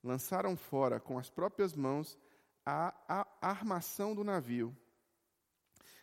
lançaram 0.02 0.56
fora 0.56 1.00
com 1.00 1.18
as 1.18 1.30
próprias 1.30 1.74
mãos 1.74 2.18
a, 2.64 2.94
a 3.08 3.26
armação 3.40 4.14
do 4.14 4.22
navio. 4.24 4.76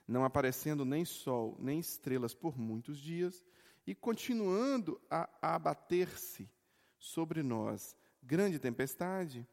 Não 0.07 0.23
aparecendo 0.23 0.83
nem 0.83 1.05
sol 1.05 1.55
nem 1.59 1.79
estrelas 1.79 2.33
por 2.33 2.57
muitos 2.57 2.97
dias, 2.97 3.45
e 3.85 3.95
continuando 3.95 4.99
a, 5.09 5.29
a 5.41 5.55
abater-se 5.55 6.49
sobre 6.97 7.41
nós 7.41 7.95
grande 8.21 8.59
tempestade, 8.59 9.47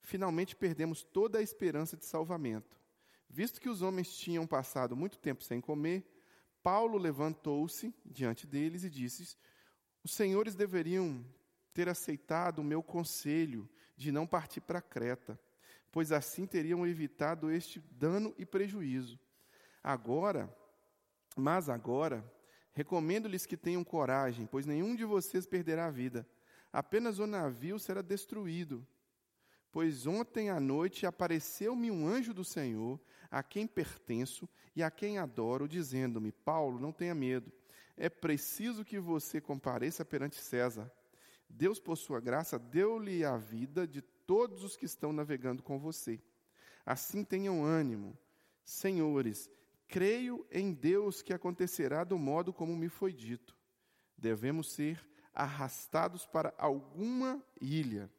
finalmente 0.00 0.54
perdemos 0.54 1.02
toda 1.02 1.38
a 1.38 1.42
esperança 1.42 1.96
de 1.96 2.04
salvamento. 2.04 2.78
Visto 3.28 3.60
que 3.60 3.68
os 3.68 3.82
homens 3.82 4.14
tinham 4.16 4.46
passado 4.46 4.96
muito 4.96 5.18
tempo 5.18 5.42
sem 5.42 5.60
comer, 5.60 6.04
Paulo 6.62 6.98
levantou-se 6.98 7.94
diante 8.04 8.46
deles 8.46 8.84
e 8.84 8.90
disse: 8.90 9.36
Os 10.02 10.12
senhores 10.12 10.54
deveriam 10.54 11.24
ter 11.72 11.88
aceitado 11.88 12.58
o 12.58 12.64
meu 12.64 12.82
conselho 12.82 13.68
de 13.96 14.10
não 14.10 14.26
partir 14.26 14.60
para 14.60 14.80
Creta, 14.80 15.38
pois 15.92 16.12
assim 16.12 16.46
teriam 16.46 16.86
evitado 16.86 17.50
este 17.50 17.80
dano 17.90 18.34
e 18.38 18.44
prejuízo. 18.44 19.18
Agora, 19.82 20.54
mas 21.36 21.68
agora, 21.68 22.24
recomendo-lhes 22.72 23.46
que 23.46 23.56
tenham 23.56 23.84
coragem, 23.84 24.46
pois 24.46 24.66
nenhum 24.66 24.94
de 24.94 25.04
vocês 25.04 25.46
perderá 25.46 25.86
a 25.86 25.90
vida 25.90 26.26
apenas 26.72 27.18
o 27.18 27.26
navio 27.26 27.78
será 27.78 28.02
destruído. 28.02 28.86
Pois 29.72 30.06
ontem 30.06 30.50
à 30.50 30.58
noite 30.58 31.06
apareceu-me 31.06 31.90
um 31.90 32.06
anjo 32.06 32.34
do 32.34 32.44
Senhor, 32.44 33.00
a 33.30 33.42
quem 33.42 33.66
pertenço 33.66 34.48
e 34.74 34.82
a 34.82 34.90
quem 34.90 35.18
adoro, 35.18 35.68
dizendo-me: 35.68 36.32
Paulo, 36.32 36.80
não 36.80 36.92
tenha 36.92 37.14
medo. 37.14 37.52
É 37.96 38.08
preciso 38.08 38.84
que 38.84 38.98
você 38.98 39.40
compareça 39.40 40.04
perante 40.04 40.36
César. 40.36 40.90
Deus, 41.48 41.78
por 41.78 41.96
sua 41.96 42.20
graça, 42.20 42.58
deu-lhe 42.58 43.24
a 43.24 43.36
vida 43.36 43.86
de 43.86 44.00
todos 44.00 44.64
os 44.64 44.76
que 44.76 44.86
estão 44.86 45.12
navegando 45.12 45.62
com 45.62 45.78
você. 45.78 46.20
Assim 46.84 47.24
tenham 47.24 47.64
ânimo. 47.64 48.16
Senhores, 48.64 49.50
creio 49.86 50.46
em 50.50 50.72
Deus 50.72 51.22
que 51.22 51.32
acontecerá 51.32 52.04
do 52.04 52.18
modo 52.18 52.52
como 52.52 52.76
me 52.76 52.88
foi 52.88 53.12
dito. 53.12 53.56
Devemos 54.16 54.72
ser 54.72 55.04
arrastados 55.34 56.26
para 56.26 56.54
alguma 56.56 57.44
ilha. 57.60 58.10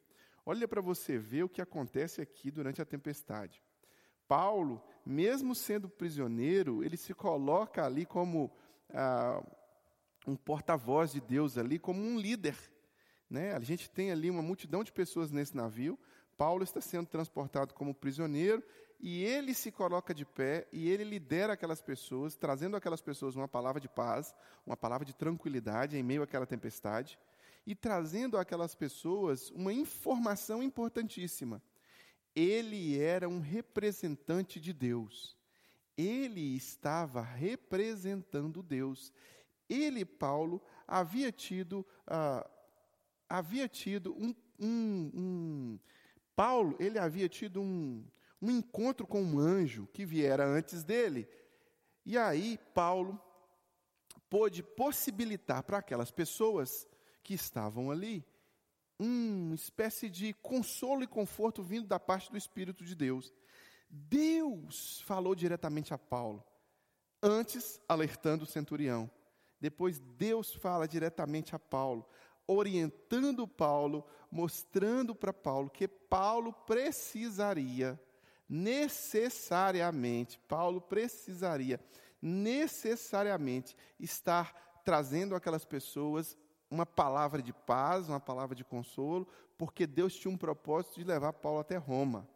Olha 0.44 0.66
para 0.66 0.80
você 0.80 1.18
ver 1.18 1.44
o 1.44 1.48
que 1.48 1.62
acontece 1.62 2.20
aqui 2.20 2.50
durante 2.50 2.82
a 2.82 2.84
tempestade. 2.84 3.62
Paulo, 4.26 4.82
mesmo 5.04 5.54
sendo 5.54 5.88
prisioneiro, 5.88 6.82
ele 6.82 6.96
se 6.96 7.14
coloca 7.14 7.84
ali 7.84 8.04
como 8.04 8.50
ah, 8.92 9.42
um 10.26 10.36
porta-voz 10.36 11.12
de 11.12 11.20
Deus, 11.20 11.58
ali 11.58 11.78
como 11.78 12.00
um 12.00 12.18
líder. 12.18 12.56
Né? 13.28 13.54
A 13.54 13.60
gente 13.60 13.90
tem 13.90 14.10
ali 14.10 14.30
uma 14.30 14.42
multidão 14.42 14.82
de 14.82 14.92
pessoas 14.92 15.30
nesse 15.30 15.56
navio. 15.56 15.98
Paulo 16.36 16.64
está 16.64 16.80
sendo 16.80 17.06
transportado 17.06 17.74
como 17.74 17.94
prisioneiro 17.94 18.62
e 18.98 19.24
ele 19.24 19.52
se 19.54 19.70
coloca 19.70 20.14
de 20.14 20.24
pé 20.24 20.66
e 20.72 20.88
ele 20.88 21.04
lidera 21.04 21.52
aquelas 21.52 21.80
pessoas, 21.80 22.34
trazendo 22.34 22.76
aquelas 22.76 23.00
pessoas 23.00 23.36
uma 23.36 23.48
palavra 23.48 23.80
de 23.80 23.88
paz, 23.88 24.34
uma 24.66 24.76
palavra 24.76 25.04
de 25.04 25.14
tranquilidade 25.14 25.96
em 25.96 26.02
meio 26.02 26.22
àquela 26.22 26.46
tempestade, 26.46 27.18
e 27.66 27.74
trazendo 27.74 28.36
àquelas 28.36 28.74
pessoas 28.74 29.50
uma 29.50 29.72
informação 29.72 30.62
importantíssima. 30.62 31.62
Ele 32.34 32.98
era 32.98 33.28
um 33.28 33.40
representante 33.40 34.58
de 34.58 34.72
Deus. 34.72 35.36
Ele 35.96 36.56
estava 36.56 37.20
representando 37.20 38.62
Deus. 38.62 39.12
Ele, 39.68 40.04
Paulo, 40.04 40.62
havia 40.86 41.30
tido, 41.30 41.86
uh, 42.08 42.48
havia 43.28 43.68
tido 43.68 44.14
um, 44.14 44.34
um, 44.58 45.10
um 45.14 45.78
Paulo, 46.34 46.76
ele 46.80 46.98
havia 46.98 47.28
tido 47.28 47.60
um, 47.60 48.04
um 48.40 48.50
encontro 48.50 49.06
com 49.06 49.22
um 49.22 49.38
anjo 49.38 49.86
que 49.92 50.04
viera 50.04 50.44
antes 50.44 50.82
dele. 50.82 51.28
E 52.04 52.18
aí, 52.18 52.58
Paulo 52.74 53.20
pôde 54.28 54.62
possibilitar 54.62 55.62
para 55.62 55.78
aquelas 55.78 56.10
pessoas 56.10 56.88
que 57.22 57.34
estavam 57.34 57.90
ali 57.90 58.24
uma 58.98 59.54
espécie 59.54 60.08
de 60.08 60.32
consolo 60.34 61.02
e 61.02 61.06
conforto 61.06 61.62
vindo 61.62 61.86
da 61.86 61.98
parte 61.98 62.30
do 62.30 62.38
Espírito 62.38 62.84
de 62.84 62.94
Deus. 62.94 63.32
Deus 63.88 65.00
falou 65.02 65.34
diretamente 65.34 65.92
a 65.92 65.98
Paulo, 65.98 66.44
antes 67.22 67.80
alertando 67.88 68.44
o 68.44 68.46
centurião. 68.46 69.10
Depois, 69.60 69.98
Deus 69.98 70.54
fala 70.54 70.88
diretamente 70.88 71.54
a 71.54 71.58
Paulo, 71.58 72.06
orientando 72.46 73.46
Paulo, 73.46 74.04
mostrando 74.30 75.14
para 75.14 75.32
Paulo 75.32 75.70
que 75.70 75.86
Paulo 75.86 76.52
precisaria 76.52 78.00
necessariamente, 78.48 80.38
Paulo 80.48 80.80
precisaria 80.80 81.80
necessariamente 82.20 83.76
estar 83.98 84.80
trazendo 84.84 85.34
aquelas 85.34 85.64
pessoas 85.64 86.36
uma 86.72 86.86
palavra 86.86 87.42
de 87.42 87.52
paz, 87.52 88.08
uma 88.08 88.18
palavra 88.18 88.56
de 88.56 88.64
consolo, 88.64 89.28
porque 89.58 89.86
Deus 89.86 90.14
tinha 90.16 90.32
um 90.32 90.38
propósito 90.38 90.94
de 90.98 91.04
levar 91.04 91.34
Paulo 91.34 91.60
até 91.60 91.76
Roma. 91.76 92.26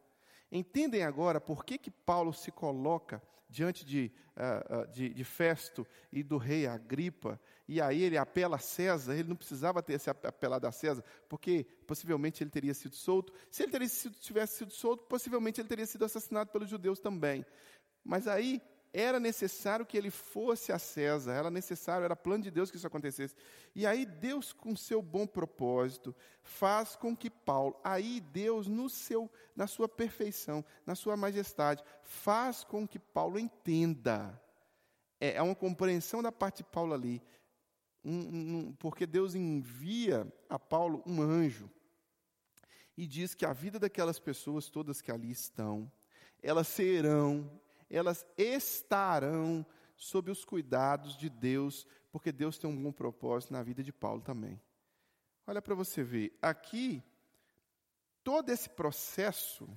Entendem 0.53 1.03
agora 1.03 1.41
por 1.41 1.65
que, 1.65 1.79
que 1.79 1.91
Paulo 1.91 2.33
se 2.35 2.53
coloca 2.53 3.23
diante 3.49 3.85
de, 3.85 4.13
uh, 4.37 4.87
de, 4.93 5.09
de, 5.09 5.25
Festo 5.25 5.87
e 6.13 6.23
do 6.23 6.37
rei 6.37 6.67
Agripa, 6.67 7.41
e 7.67 7.81
aí 7.81 8.03
ele 8.03 8.19
apela 8.19 8.57
a 8.57 8.59
César, 8.59 9.15
ele 9.15 9.29
não 9.29 9.37
precisava 9.37 9.83
ter 9.83 9.99
se 9.99 10.11
apelado 10.11 10.67
a 10.67 10.73
César, 10.73 11.03
porque 11.29 11.65
possivelmente 11.87 12.43
ele 12.43 12.51
teria 12.51 12.75
sido 12.75 12.95
solto. 12.95 13.33
Se 13.51 13.63
ele 13.63 13.89
sido, 13.89 14.17
tivesse 14.19 14.59
sido 14.59 14.73
solto, 14.73 15.05
possivelmente 15.07 15.61
ele 15.61 15.69
teria 15.69 15.87
sido 15.87 16.05
assassinado 16.05 16.51
pelos 16.51 16.69
judeus 16.69 17.01
também. 17.01 17.47
Mas 18.05 18.29
aí 18.29 18.61
era 18.93 19.21
necessário 19.21 19.85
que 19.85 19.97
ele 19.97 20.11
fosse 20.11 20.73
a 20.73 20.79
César, 20.79 21.33
era 21.33 21.51
necessário, 21.51 22.05
era 22.05 22.17
plano 22.17 22.45
de 22.45 22.51
Deus 22.51 22.71
que 22.71 22.77
isso 22.77 22.87
acontecesse. 22.87 23.35
E 23.75 23.87
aí 23.87 24.07
Deus, 24.07 24.53
com 24.53 24.75
seu 24.75 25.03
bom 25.03 25.27
propósito, 25.27 26.15
faz 26.43 26.97
com 26.97 27.17
que 27.17 27.29
Paulo, 27.29 27.79
aí 27.85 28.21
Deus, 28.21 28.67
no 28.67 28.89
seu, 28.89 29.31
na 29.55 29.67
sua 29.67 29.89
perfeição, 29.89 30.65
na 30.87 30.95
sua 30.95 31.17
majestade, 31.17 31.85
faz 32.03 32.65
com 32.65 32.87
que 32.89 32.99
Paulo 32.99 33.39
entenda. 33.39 34.41
É, 35.21 35.35
é 35.35 35.43
uma 35.43 35.55
compreensão 35.55 36.23
da 36.23 36.33
parte 36.33 36.59
de 36.59 36.65
Paulo 36.65 36.95
ali, 36.95 37.23
um, 38.05 38.13
um, 38.69 38.73
porque 38.79 39.05
Deus 39.05 39.35
envia 39.35 40.33
a 40.49 40.59
Paulo 40.59 41.03
um 41.05 41.21
anjo 41.21 41.71
e 42.97 43.07
diz 43.07 43.35
que 43.35 43.45
a 43.45 43.53
vida 43.53 43.79
daquelas 43.79 44.19
pessoas 44.19 44.71
todas 44.71 45.01
que 45.01 45.11
ali 45.11 45.31
estão, 45.31 45.91
elas 46.43 46.69
serão 46.69 47.51
elas 47.89 48.27
estarão 48.37 49.65
sob 49.97 50.31
os 50.31 50.45
cuidados 50.45 51.17
de 51.17 51.31
Deus, 51.31 51.87
porque 52.11 52.31
Deus 52.31 52.59
tem 52.59 52.69
um 52.69 52.83
bom 52.83 52.93
propósito 52.93 53.53
na 53.53 53.63
vida 53.63 53.83
de 53.83 53.93
Paulo 53.93 54.21
também. 54.21 54.61
Olha 55.47 55.63
para 55.63 55.75
você 55.75 56.03
ver, 56.03 56.37
aqui 56.43 57.03
todo 58.23 58.51
esse 58.51 58.69
processo, 58.69 59.69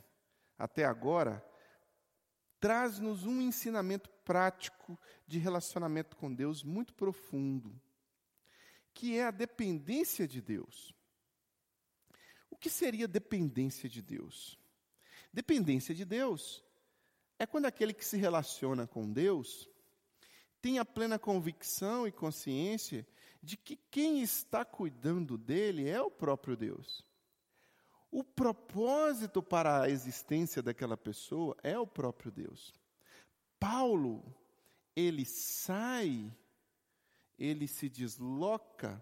até 0.58 0.84
agora, 0.84 1.46
traz-nos 2.60 3.24
um 3.26 3.40
ensinamento 3.40 4.10
prático 4.26 5.00
de 5.26 5.38
relacionamento 5.38 6.16
com 6.18 6.34
Deus 6.34 6.64
muito 6.64 6.94
profundo, 6.94 7.80
que 8.94 9.18
é 9.18 9.26
a 9.26 9.32
dependência 9.32 10.28
de 10.28 10.42
Deus. 10.42 10.94
O 12.50 12.58
que 12.58 12.70
seria 12.70 13.08
dependência 13.08 13.88
de 13.88 14.02
Deus? 14.02 14.60
Dependência 15.32 15.94
de 15.94 16.04
Deus 16.04 16.64
é 17.40 17.48
quando 17.48 17.66
aquele 17.66 17.94
que 17.94 18.06
se 18.06 18.18
relaciona 18.18 18.86
com 18.86 19.12
Deus 19.12 19.68
tem 20.62 20.78
a 20.78 20.86
plena 20.86 21.18
convicção 21.18 22.06
e 22.06 22.12
consciência 22.12 23.08
de 23.42 23.56
que 23.56 23.78
quem 23.78 24.22
está 24.22 24.66
cuidando 24.66 25.38
dele 25.38 25.90
é 25.90 26.02
o 26.02 26.12
próprio 26.12 26.58
Deus. 26.58 27.06
O 28.12 28.24
propósito 28.24 29.42
para 29.42 29.84
a 29.84 29.90
existência 29.90 30.62
daquela 30.62 30.98
pessoa 30.98 31.56
é 31.64 31.80
o 31.80 31.88
próprio 31.88 32.32
Deus. 32.32 32.74
Paulo, 33.58 34.36
ele 34.96 35.24
sai, 35.24 36.36
ele 37.38 37.68
se 37.68 37.88
desloca 37.88 39.02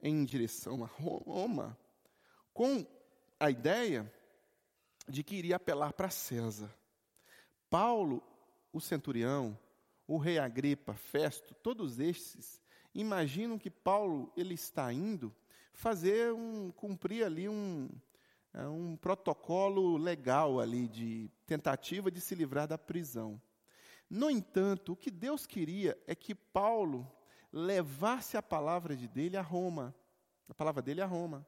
em 0.00 0.24
direção 0.24 0.82
a 0.82 0.86
Roma 0.88 1.78
com 2.52 2.84
a 3.38 3.50
ideia 3.50 4.12
de 5.08 5.22
que 5.22 5.36
iria 5.36 5.56
apelar 5.56 5.92
para 5.92 6.10
César. 6.10 6.74
Paulo, 7.68 8.22
o 8.72 8.80
centurião, 8.80 9.58
o 10.06 10.16
rei 10.18 10.38
Agripa, 10.38 10.94
Festo, 10.94 11.54
todos 11.54 11.98
estes 11.98 12.60
imaginam 12.94 13.58
que 13.58 13.70
Paulo 13.70 14.32
ele 14.36 14.54
está 14.54 14.92
indo 14.92 15.34
fazer 15.72 16.32
um 16.32 16.70
cumprir 16.70 17.24
ali 17.24 17.48
um 17.48 17.88
é 18.56 18.66
um 18.66 18.96
protocolo 18.96 19.98
legal 19.98 20.58
ali 20.58 20.88
de 20.88 21.30
tentativa 21.46 22.10
de 22.10 22.22
se 22.22 22.34
livrar 22.34 22.66
da 22.66 22.78
prisão. 22.78 23.38
No 24.08 24.30
entanto, 24.30 24.92
o 24.92 24.96
que 24.96 25.10
Deus 25.10 25.44
queria 25.44 25.94
é 26.06 26.14
que 26.14 26.34
Paulo 26.34 27.06
levasse 27.52 28.34
a 28.34 28.42
palavra 28.42 28.96
de 28.96 29.06
dele 29.06 29.36
a 29.36 29.42
Roma, 29.42 29.94
a 30.48 30.54
palavra 30.54 30.80
dele 30.80 31.02
a 31.02 31.06
Roma. 31.06 31.46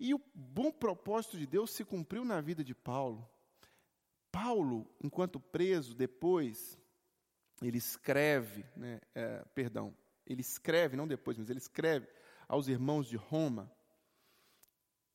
E 0.00 0.12
o 0.12 0.20
bom 0.34 0.72
propósito 0.72 1.38
de 1.38 1.46
Deus 1.46 1.70
se 1.70 1.84
cumpriu 1.84 2.24
na 2.24 2.40
vida 2.40 2.64
de 2.64 2.74
Paulo. 2.74 3.24
Paulo, 4.32 4.88
enquanto 5.02 5.40
preso, 5.40 5.94
depois, 5.94 6.78
ele 7.62 7.78
escreve, 7.78 8.64
né, 8.76 9.00
é, 9.14 9.44
perdão, 9.54 9.94
ele 10.26 10.40
escreve, 10.40 10.96
não 10.96 11.08
depois, 11.08 11.36
mas 11.36 11.50
ele 11.50 11.58
escreve 11.58 12.08
aos 12.48 12.68
irmãos 12.68 13.06
de 13.06 13.16
Roma, 13.16 13.70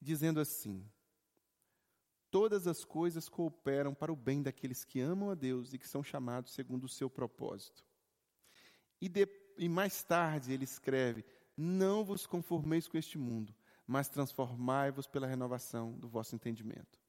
dizendo 0.01 0.39
assim: 0.39 0.86
Todas 2.29 2.67
as 2.67 2.84
coisas 2.84 3.29
cooperam 3.29 3.93
para 3.93 4.12
o 4.12 4.15
bem 4.15 4.43
daqueles 4.43 4.84
que 4.84 5.00
amam 5.00 5.29
a 5.29 5.36
Deus 5.36 5.74
e 5.74 5.77
que 5.77 5.88
são 5.88 6.03
chamados 6.03 6.53
segundo 6.53 6.84
o 6.84 6.89
seu 6.89 7.10
propósito. 7.10 7.86
E, 9.00 9.07
de, 9.07 9.27
e 9.57 9.69
mais 9.69 10.03
tarde 10.03 10.51
ele 10.51 10.65
escreve: 10.65 11.24
Não 11.55 12.03
vos 12.03 12.27
conformeis 12.27 12.88
com 12.88 12.98
este 12.98 13.17
mundo, 13.17 13.55
mas 13.88 14.10
transformai-vos 14.10 15.07
pela 15.07 15.27
renovação 15.27 15.93
do 15.93 16.10
vosso 16.10 16.36
entendimento. 16.36 17.05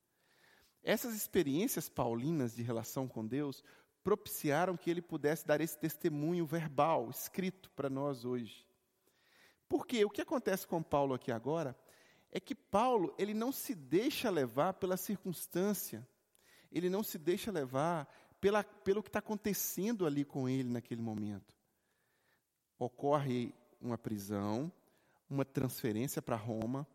Essas 0.87 1.17
experiências 1.17 1.89
paulinas 1.89 2.55
de 2.55 2.63
relação 2.63 3.09
com 3.09 3.27
Deus 3.27 3.65
propiciaram 4.05 4.77
que 4.77 4.89
ele 4.89 5.03
pudesse 5.03 5.45
dar 5.45 5.61
esse 5.61 5.77
testemunho 5.77 6.47
verbal, 6.47 7.11
escrito 7.11 7.69
para 7.73 7.91
nós 7.91 8.25
hoje. 8.25 8.65
Porque 9.69 10.05
o 10.05 10.09
que 10.09 10.21
acontece 10.23 10.65
com 10.65 10.81
Paulo 10.81 11.13
aqui 11.13 11.33
agora 11.33 11.77
é 12.31 12.39
que 12.39 12.55
Paulo, 12.55 13.13
ele 13.19 13.35
não 13.35 13.51
se 13.51 13.75
deixa 13.75 14.31
levar 14.31 14.75
pela 14.75 14.97
circunstância, 14.97 16.07
ele 16.71 16.89
não 16.89 17.03
se 17.03 17.19
deixa 17.19 17.51
levar 17.51 18.09
pela, 18.41 18.63
pelo 18.63 19.03
que 19.03 19.09
está 19.09 19.19
acontecendo 19.19 20.07
ali 20.07 20.25
com 20.25 20.49
ele 20.49 20.69
naquele 20.69 21.03
momento. 21.03 21.53
Ocorre 22.79 23.53
uma 23.81 23.99
prisão, 23.99 24.71
uma 25.29 25.45
transferência 25.45 26.23
para 26.23 26.37
Roma. 26.37 26.87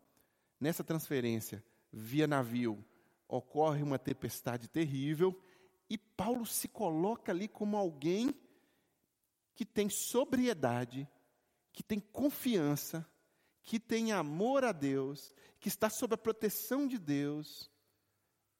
Nessa 0.58 0.82
transferência, 0.82 1.62
via 1.92 2.26
navio, 2.26 2.82
ocorre 3.32 3.82
uma 3.82 3.98
tempestade 3.98 4.68
terrível 4.68 5.34
e 5.88 5.96
Paulo 5.96 6.44
se 6.44 6.68
coloca 6.68 7.32
ali 7.32 7.48
como 7.48 7.78
alguém 7.78 8.34
que 9.54 9.64
tem 9.64 9.88
sobriedade, 9.88 11.08
que 11.72 11.82
tem 11.82 11.98
confiança, 11.98 13.08
que 13.62 13.80
tem 13.80 14.12
amor 14.12 14.64
a 14.64 14.72
Deus, 14.72 15.34
que 15.58 15.68
está 15.68 15.88
sob 15.88 16.14
a 16.14 16.18
proteção 16.18 16.86
de 16.86 16.98
Deus 16.98 17.70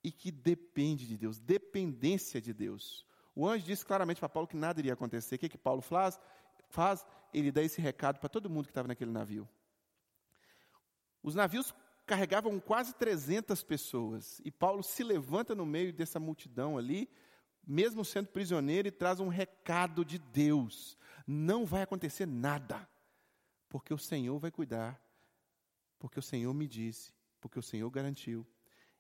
e 0.02 0.11
que 0.11 0.30
depende 0.30 1.06
de 1.06 1.18
Deus, 1.18 1.38
dependência 1.38 2.40
de 2.40 2.54
Deus. 2.54 3.06
O 3.35 3.46
anjo 3.46 3.66
disse 3.66 3.85
claramente 3.85 4.20
para 4.20 4.28
Paulo 4.28 4.48
que 4.48 4.56
nada 4.56 4.80
iria 4.80 4.94
acontecer. 4.94 5.35
O 5.35 5.38
que, 5.38 5.48
que 5.50 5.58
Paulo 5.58 5.82
faz? 5.82 6.18
faz? 6.68 7.04
Ele 7.32 7.52
dá 7.52 7.62
esse 7.62 7.80
recado 7.80 8.18
para 8.18 8.28
todo 8.28 8.48
mundo 8.48 8.64
que 8.64 8.70
estava 8.70 8.88
naquele 8.88 9.11
navio. 9.11 9.48
Os 11.22 11.35
navios 11.35 11.74
carregavam 12.12 12.61
quase 12.61 12.94
300 12.94 13.62
pessoas 13.62 14.38
e 14.44 14.51
Paulo 14.51 14.83
se 14.83 15.03
levanta 15.03 15.55
no 15.55 15.64
meio 15.64 15.94
dessa 15.94 16.20
multidão 16.20 16.77
ali, 16.77 17.09
mesmo 17.66 18.05
sendo 18.05 18.29
prisioneiro, 18.29 18.87
e 18.87 18.90
traz 18.90 19.18
um 19.18 19.29
recado 19.29 20.05
de 20.05 20.18
Deus: 20.18 20.98
não 21.27 21.64
vai 21.64 21.81
acontecer 21.81 22.27
nada 22.27 22.87
porque 23.66 23.94
o 23.94 23.98
Senhor 23.98 24.38
vai 24.38 24.51
cuidar, 24.51 25.01
porque 25.98 26.18
o 26.18 26.22
Senhor 26.22 26.53
me 26.53 26.68
disse, 26.68 27.14
porque 27.40 27.59
o 27.59 27.62
Senhor 27.62 27.88
garantiu. 27.90 28.46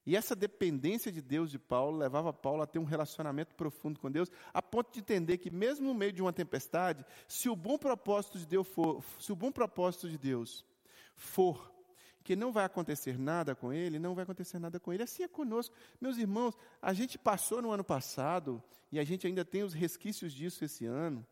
E 0.06 0.16
essa 0.16 0.34
dependência 0.34 1.12
de 1.12 1.20
Deus 1.20 1.50
de 1.50 1.58
Paulo 1.58 1.98
levava 1.98 2.32
Paulo 2.32 2.62
a 2.62 2.66
ter 2.66 2.78
um 2.78 2.84
relacionamento 2.84 3.54
profundo 3.54 4.00
com 4.00 4.10
Deus, 4.10 4.30
a 4.54 4.62
ponto 4.62 4.90
de 4.90 5.00
entender 5.00 5.36
que 5.36 5.50
mesmo 5.50 5.86
no 5.86 5.94
meio 5.94 6.14
de 6.14 6.22
uma 6.22 6.32
tempestade, 6.32 7.04
se 7.28 7.50
o 7.50 7.54
bom 7.54 7.76
propósito 7.76 8.38
de 8.38 8.46
Deus 8.46 8.66
for, 8.66 9.04
se 9.18 9.30
o 9.30 9.36
bom 9.36 9.52
propósito 9.52 10.08
de 10.08 10.16
Deus 10.16 10.64
for 11.14 11.71
que 12.22 12.36
não 12.36 12.52
vai 12.52 12.64
acontecer 12.64 13.18
nada 13.18 13.54
com 13.54 13.72
ele, 13.72 13.98
não 13.98 14.14
vai 14.14 14.24
acontecer 14.24 14.58
nada 14.58 14.78
com 14.78 14.92
ele. 14.92 15.02
Assim 15.02 15.22
é 15.22 15.28
conosco. 15.28 15.74
Meus 16.00 16.16
irmãos, 16.16 16.56
a 16.80 16.92
gente 16.92 17.18
passou 17.18 17.60
no 17.60 17.70
ano 17.70 17.84
passado, 17.84 18.62
e 18.90 18.98
a 18.98 19.04
gente 19.04 19.26
ainda 19.26 19.44
tem 19.44 19.62
os 19.62 19.74
resquícios 19.74 20.32
disso 20.32 20.64
esse 20.64 20.86
ano, 20.86 21.26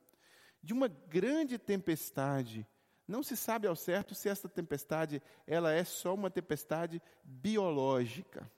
de 0.62 0.72
uma 0.72 0.88
grande 0.88 1.58
tempestade 1.58 2.66
não 3.10 3.24
se 3.24 3.36
sabe 3.36 3.66
ao 3.66 3.74
certo 3.74 4.14
se 4.14 4.28
esta 4.28 4.48
tempestade 4.48 5.20
ela 5.44 5.72
é 5.72 5.82
só 5.82 6.14
uma 6.14 6.30
tempestade 6.30 7.02
biológica. 7.24 8.48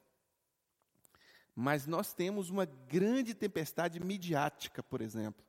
Mas 1.57 1.87
nós 1.87 2.12
temos 2.12 2.51
uma 2.51 2.66
grande 2.66 3.35
tempestade 3.35 3.99
midiática, 3.99 4.83
por 4.83 5.01
exemplo. 5.01 5.42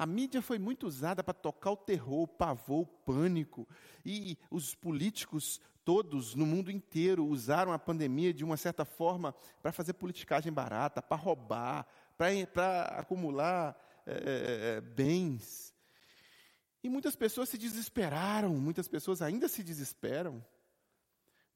A 0.00 0.06
mídia 0.06 0.40
foi 0.40 0.58
muito 0.58 0.86
usada 0.86 1.22
para 1.22 1.34
tocar 1.34 1.72
o 1.72 1.76
terror, 1.76 2.22
o 2.22 2.26
pavor, 2.26 2.80
o 2.80 2.86
pânico. 2.86 3.68
E 4.02 4.38
os 4.50 4.74
políticos 4.74 5.60
todos 5.84 6.34
no 6.34 6.46
mundo 6.46 6.70
inteiro 6.70 7.26
usaram 7.26 7.70
a 7.70 7.78
pandemia 7.78 8.32
de 8.32 8.42
uma 8.42 8.56
certa 8.56 8.86
forma 8.86 9.34
para 9.60 9.72
fazer 9.72 9.92
politicagem 9.92 10.50
barata, 10.50 11.02
para 11.02 11.18
roubar, 11.18 11.86
para 12.16 12.84
acumular 12.96 13.78
é, 14.06 14.80
bens. 14.80 15.74
E 16.82 16.88
muitas 16.88 17.14
pessoas 17.14 17.50
se 17.50 17.58
desesperaram, 17.58 18.54
muitas 18.54 18.88
pessoas 18.88 19.20
ainda 19.20 19.48
se 19.48 19.62
desesperam. 19.62 20.42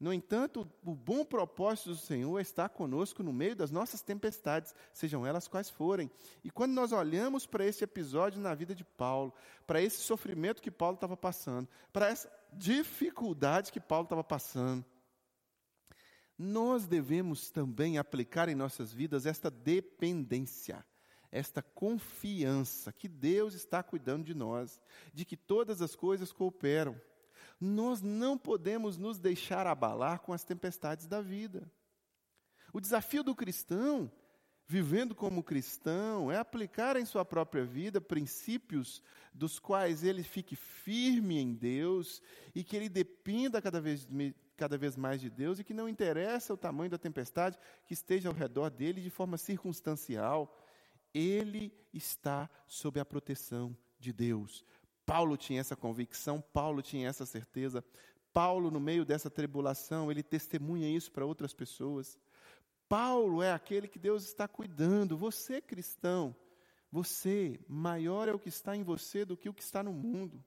No 0.04 0.12
entanto, 0.12 0.70
o 0.84 0.94
bom 0.94 1.24
propósito 1.24 1.88
do 1.88 1.96
Senhor 1.96 2.38
está 2.38 2.68
conosco 2.68 3.22
no 3.22 3.32
meio 3.32 3.56
das 3.56 3.70
nossas 3.70 4.02
tempestades, 4.02 4.74
sejam 4.92 5.26
elas 5.26 5.48
quais 5.48 5.70
forem. 5.70 6.10
E 6.44 6.50
quando 6.50 6.74
nós 6.74 6.92
olhamos 6.92 7.46
para 7.46 7.64
esse 7.64 7.82
episódio 7.84 8.38
na 8.38 8.54
vida 8.54 8.74
de 8.74 8.84
Paulo, 8.84 9.32
para 9.66 9.80
esse 9.80 10.02
sofrimento 10.02 10.60
que 10.60 10.70
Paulo 10.70 10.96
estava 10.96 11.16
passando, 11.16 11.66
para 11.90 12.06
essa 12.06 12.30
dificuldade 12.52 13.72
que 13.72 13.80
Paulo 13.80 14.04
estava 14.04 14.22
passando, 14.22 14.84
nós 16.36 16.86
devemos 16.86 17.50
também 17.50 17.96
aplicar 17.96 18.50
em 18.50 18.54
nossas 18.54 18.92
vidas 18.92 19.24
esta 19.24 19.50
dependência 19.50 20.84
esta 21.32 21.60
confiança 21.62 22.92
que 22.92 23.08
Deus 23.08 23.54
está 23.54 23.82
cuidando 23.82 24.22
de 24.22 24.34
nós, 24.34 24.80
de 25.12 25.24
que 25.24 25.36
todas 25.36 25.82
as 25.82 25.96
coisas 25.96 26.30
cooperam. 26.30 26.94
Nós 27.60 28.02
não 28.02 28.36
podemos 28.36 28.96
nos 28.96 29.18
deixar 29.18 29.66
abalar 29.66 30.20
com 30.20 30.32
as 30.32 30.44
tempestades 30.44 31.06
da 31.06 31.20
vida. 31.20 31.70
O 32.72 32.80
desafio 32.80 33.22
do 33.22 33.34
cristão, 33.34 34.10
vivendo 34.66 35.14
como 35.14 35.42
cristão, 35.42 36.30
é 36.30 36.38
aplicar 36.38 36.96
em 36.96 37.04
sua 37.04 37.24
própria 37.24 37.64
vida 37.64 38.00
princípios 38.00 39.02
dos 39.32 39.58
quais 39.58 40.02
ele 40.02 40.22
fique 40.22 40.56
firme 40.56 41.38
em 41.38 41.54
Deus 41.54 42.20
e 42.54 42.64
que 42.64 42.76
ele 42.76 42.88
dependa 42.88 43.62
cada 43.62 43.80
vez, 43.80 44.08
cada 44.56 44.76
vez 44.76 44.96
mais 44.96 45.20
de 45.20 45.30
Deus 45.30 45.58
e 45.58 45.64
que 45.64 45.74
não 45.74 45.88
interessa 45.88 46.54
o 46.54 46.56
tamanho 46.56 46.90
da 46.90 46.98
tempestade 46.98 47.58
que 47.86 47.94
esteja 47.94 48.28
ao 48.28 48.34
redor 48.34 48.70
dele 48.70 49.00
de 49.00 49.10
forma 49.10 49.36
circunstancial 49.36 50.52
ele 51.14 51.72
está 51.92 52.50
sob 52.66 52.98
a 52.98 53.04
proteção 53.04 53.76
de 54.00 54.12
Deus. 54.12 54.64
Paulo 55.06 55.36
tinha 55.36 55.60
essa 55.60 55.76
convicção, 55.76 56.40
Paulo 56.40 56.82
tinha 56.82 57.08
essa 57.08 57.26
certeza, 57.26 57.84
Paulo, 58.34 58.68
no 58.68 58.80
meio 58.80 59.04
dessa 59.04 59.30
tribulação, 59.30 60.10
ele 60.10 60.22
testemunha 60.22 60.88
isso 60.88 61.12
para 61.12 61.24
outras 61.24 61.54
pessoas. 61.54 62.18
Paulo 62.88 63.40
é 63.40 63.52
aquele 63.52 63.86
que 63.86 63.98
Deus 63.98 64.24
está 64.24 64.48
cuidando. 64.48 65.16
Você, 65.16 65.60
cristão, 65.60 66.34
você, 66.90 67.60
maior 67.68 68.28
é 68.28 68.32
o 68.32 68.38
que 68.38 68.48
está 68.48 68.76
em 68.76 68.82
você 68.82 69.24
do 69.24 69.36
que 69.36 69.48
o 69.48 69.54
que 69.54 69.62
está 69.62 69.84
no 69.84 69.92
mundo. 69.92 70.44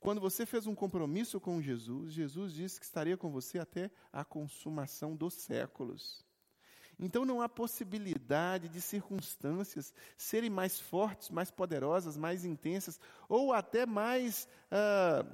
Quando 0.00 0.18
você 0.18 0.46
fez 0.46 0.66
um 0.66 0.74
compromisso 0.74 1.38
com 1.38 1.60
Jesus, 1.60 2.14
Jesus 2.14 2.54
disse 2.54 2.80
que 2.80 2.86
estaria 2.86 3.18
com 3.18 3.30
você 3.30 3.58
até 3.58 3.90
a 4.10 4.24
consumação 4.24 5.14
dos 5.14 5.34
séculos. 5.34 6.24
Então 7.00 7.24
não 7.24 7.40
há 7.40 7.48
possibilidade 7.48 8.68
de 8.68 8.80
circunstâncias 8.80 9.92
serem 10.16 10.50
mais 10.50 10.78
fortes, 10.78 11.30
mais 11.30 11.50
poderosas, 11.50 12.16
mais 12.16 12.44
intensas, 12.44 13.00
ou 13.28 13.52
até 13.52 13.86
mais, 13.86 14.46
uh, 14.70 15.26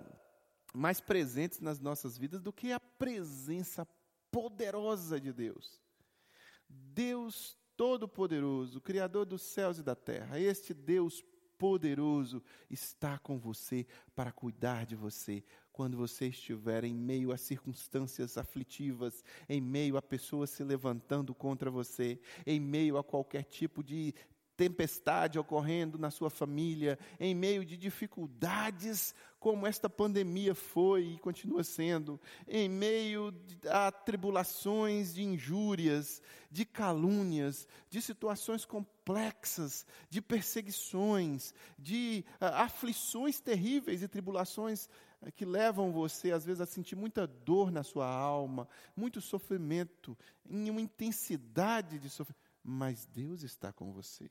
mais 0.72 1.00
presentes 1.00 1.60
nas 1.60 1.80
nossas 1.80 2.16
vidas 2.16 2.40
do 2.40 2.52
que 2.52 2.72
a 2.72 2.78
presença 2.78 3.86
poderosa 4.30 5.20
de 5.20 5.32
Deus. 5.32 5.80
Deus 6.68 7.58
Todo-Poderoso, 7.76 8.80
Criador 8.80 9.26
dos 9.26 9.42
céus 9.42 9.78
e 9.78 9.82
da 9.82 9.94
terra, 9.94 10.38
este 10.38 10.72
Deus 10.72 11.22
poderoso 11.58 12.42
está 12.70 13.18
com 13.18 13.38
você 13.38 13.86
para 14.14 14.30
cuidar 14.30 14.86
de 14.86 14.94
você 14.94 15.42
quando 15.76 15.94
você 15.94 16.28
estiver 16.28 16.84
em 16.84 16.94
meio 16.94 17.30
a 17.32 17.36
circunstâncias 17.36 18.38
aflitivas, 18.38 19.22
em 19.46 19.60
meio 19.60 19.98
a 19.98 20.02
pessoas 20.02 20.48
se 20.48 20.64
levantando 20.64 21.34
contra 21.34 21.70
você, 21.70 22.18
em 22.46 22.58
meio 22.58 22.96
a 22.96 23.04
qualquer 23.04 23.44
tipo 23.44 23.84
de 23.84 24.14
tempestade 24.56 25.38
ocorrendo 25.38 25.98
na 25.98 26.10
sua 26.10 26.30
família, 26.30 26.98
em 27.20 27.34
meio 27.34 27.62
de 27.62 27.76
dificuldades 27.76 29.14
como 29.38 29.66
esta 29.66 29.88
pandemia 29.88 30.54
foi 30.54 31.04
e 31.08 31.18
continua 31.18 31.62
sendo, 31.62 32.18
em 32.48 32.68
meio 32.68 33.34
a 33.68 33.92
tribulações 33.92 35.14
de 35.14 35.22
injúrias, 35.22 36.22
de 36.50 36.64
calúnias, 36.64 37.68
de 37.90 38.00
situações 38.00 38.64
complexas, 38.64 39.86
de 40.08 40.22
perseguições, 40.22 41.52
de 41.78 42.24
uh, 42.40 42.46
aflições 42.46 43.40
terríveis 43.40 44.02
e 44.02 44.08
tribulações 44.08 44.88
que 45.34 45.44
levam 45.44 45.92
você, 45.92 46.30
às 46.30 46.44
vezes, 46.44 46.60
a 46.60 46.66
sentir 46.66 46.94
muita 46.94 47.26
dor 47.26 47.70
na 47.70 47.82
sua 47.82 48.08
alma, 48.08 48.68
muito 48.94 49.20
sofrimento, 49.20 50.16
em 50.48 50.70
uma 50.70 50.80
intensidade 50.80 51.98
de 51.98 52.08
sofrimento. 52.08 52.44
Mas 52.62 53.06
Deus 53.06 53.42
está 53.42 53.72
com 53.72 53.92
você. 53.92 54.30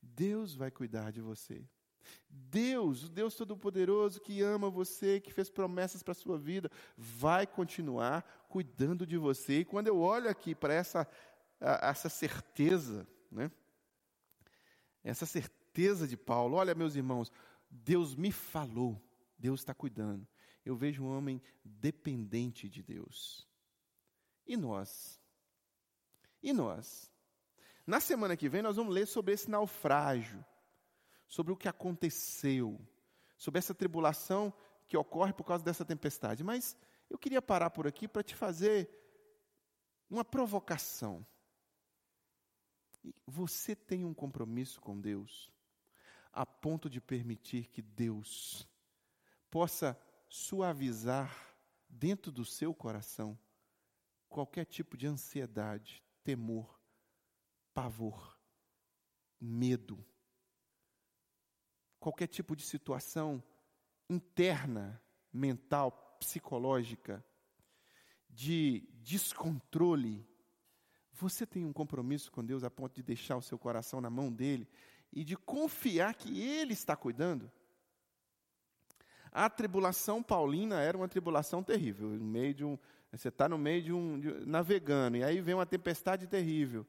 Deus 0.00 0.54
vai 0.54 0.70
cuidar 0.70 1.10
de 1.10 1.20
você. 1.20 1.64
Deus, 2.28 3.04
o 3.04 3.08
Deus 3.08 3.34
Todo-Poderoso 3.34 4.20
que 4.20 4.42
ama 4.42 4.68
você, 4.68 5.20
que 5.20 5.32
fez 5.32 5.48
promessas 5.48 6.02
para 6.02 6.12
a 6.12 6.16
sua 6.16 6.38
vida, 6.38 6.70
vai 6.96 7.46
continuar 7.46 8.22
cuidando 8.48 9.06
de 9.06 9.16
você. 9.16 9.60
E 9.60 9.64
quando 9.64 9.88
eu 9.88 9.98
olho 9.98 10.28
aqui 10.28 10.54
para 10.54 10.74
essa, 10.74 11.08
essa 11.60 12.08
certeza, 12.08 13.06
né? 13.30 13.50
essa 15.02 15.26
certeza 15.26 16.06
de 16.06 16.16
Paulo, 16.16 16.56
olha, 16.56 16.74
meus 16.74 16.96
irmãos, 16.96 17.32
Deus 17.70 18.14
me 18.14 18.30
falou, 18.30 19.00
Deus 19.44 19.60
está 19.60 19.74
cuidando. 19.74 20.26
Eu 20.64 20.74
vejo 20.74 21.04
um 21.04 21.14
homem 21.14 21.38
dependente 21.62 22.66
de 22.66 22.82
Deus. 22.82 23.46
E 24.46 24.56
nós? 24.56 25.20
E 26.42 26.50
nós? 26.50 27.12
Na 27.86 28.00
semana 28.00 28.38
que 28.38 28.48
vem, 28.48 28.62
nós 28.62 28.76
vamos 28.76 28.94
ler 28.94 29.06
sobre 29.06 29.34
esse 29.34 29.50
naufrágio, 29.50 30.42
sobre 31.28 31.52
o 31.52 31.56
que 31.58 31.68
aconteceu, 31.68 32.80
sobre 33.36 33.58
essa 33.58 33.74
tribulação 33.74 34.50
que 34.88 34.96
ocorre 34.96 35.34
por 35.34 35.44
causa 35.44 35.62
dessa 35.62 35.84
tempestade. 35.84 36.42
Mas 36.42 36.74
eu 37.10 37.18
queria 37.18 37.42
parar 37.42 37.68
por 37.68 37.86
aqui 37.86 38.08
para 38.08 38.22
te 38.22 38.34
fazer 38.34 38.88
uma 40.08 40.24
provocação. 40.24 41.22
Você 43.26 43.76
tem 43.76 44.06
um 44.06 44.14
compromisso 44.14 44.80
com 44.80 44.98
Deus 44.98 45.52
a 46.32 46.46
ponto 46.46 46.88
de 46.88 46.98
permitir 46.98 47.66
que 47.68 47.82
Deus 47.82 48.66
possa 49.54 49.96
suavizar 50.28 51.32
dentro 51.88 52.32
do 52.32 52.44
seu 52.44 52.74
coração 52.74 53.38
qualquer 54.28 54.64
tipo 54.64 54.96
de 54.96 55.06
ansiedade, 55.06 56.02
temor, 56.24 56.82
pavor, 57.72 58.36
medo, 59.40 60.04
qualquer 62.00 62.26
tipo 62.26 62.56
de 62.56 62.64
situação 62.64 63.40
interna, 64.10 65.00
mental, 65.32 66.16
psicológica, 66.18 67.24
de 68.28 68.80
descontrole, 69.04 70.28
você 71.12 71.46
tem 71.46 71.64
um 71.64 71.72
compromisso 71.72 72.32
com 72.32 72.44
Deus 72.44 72.64
a 72.64 72.70
ponto 72.72 72.92
de 72.92 73.04
deixar 73.04 73.36
o 73.36 73.42
seu 73.42 73.56
coração 73.56 74.00
na 74.00 74.10
mão 74.10 74.32
dele 74.32 74.68
e 75.12 75.22
de 75.22 75.36
confiar 75.36 76.12
que 76.12 76.42
Ele 76.42 76.72
está 76.72 76.96
cuidando? 76.96 77.48
A 79.34 79.50
tribulação 79.50 80.22
paulina 80.22 80.80
era 80.80 80.96
uma 80.96 81.08
tribulação 81.08 81.60
terrível. 81.60 82.08
No 82.08 82.24
meio 82.24 82.54
de 82.54 82.64
um, 82.64 82.78
você 83.10 83.28
está 83.28 83.48
no 83.48 83.58
meio 83.58 83.82
de 83.82 83.92
um 83.92 84.20
de, 84.20 84.46
navegando 84.46 85.16
e 85.16 85.24
aí 85.24 85.40
vem 85.40 85.56
uma 85.56 85.66
tempestade 85.66 86.28
terrível. 86.28 86.86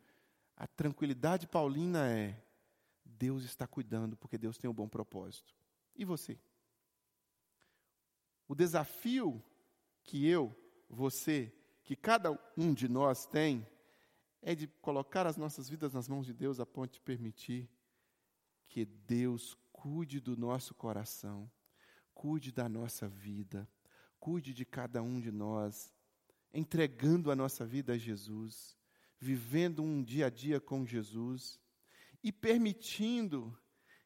A 0.56 0.68
tranquilidade 0.68 1.48
paulina 1.48 2.08
é: 2.08 2.40
Deus 3.04 3.44
está 3.44 3.66
cuidando, 3.66 4.16
porque 4.16 4.38
Deus 4.38 4.60
tem 4.60 4.70
um 4.70 4.74
bom 4.74 4.88
propósito. 4.88 5.56
E 5.96 6.06
você? 6.06 6.40
O 8.48 8.54
desafio 8.54 9.44
que 10.04 10.28
eu, 10.28 10.56
você, 10.88 11.52
que 11.84 11.96
cada 11.96 12.32
um 12.56 12.76
de 12.76 12.88
nós 12.88 13.26
tem, 13.26 13.68
é 14.40 14.54
de 14.54 14.68
colocar 14.68 15.26
as 15.26 15.36
nossas 15.36 15.68
vidas 15.68 15.94
nas 15.94 16.08
mãos 16.08 16.28
de 16.28 16.34
Deus 16.34 16.60
a 16.60 16.66
ponto 16.66 16.94
de 16.94 17.02
permitir 17.02 17.68
que 18.68 18.86
Deus 18.86 19.58
cuide 19.74 20.20
do 20.20 20.38
nosso 20.38 20.76
coração, 20.76 21.50
cuide 22.26 22.52
da 22.52 22.68
nossa 22.68 23.08
vida, 23.08 23.70
cuide 24.20 24.52
de 24.52 24.66
cada 24.66 25.00
um 25.04 25.20
de 25.20 25.32
nós, 25.32 25.94
entregando 26.52 27.30
a 27.30 27.36
nossa 27.36 27.64
vida 27.64 27.94
a 27.94 27.98
Jesus 28.00 28.76
vivendo 29.20 29.84
um 29.84 30.04
dia 30.04 30.26
a 30.26 30.30
dia 30.32 30.60
com 30.60 30.84
Jesus 30.88 31.60
e 32.24 32.32
permitindo 32.32 33.56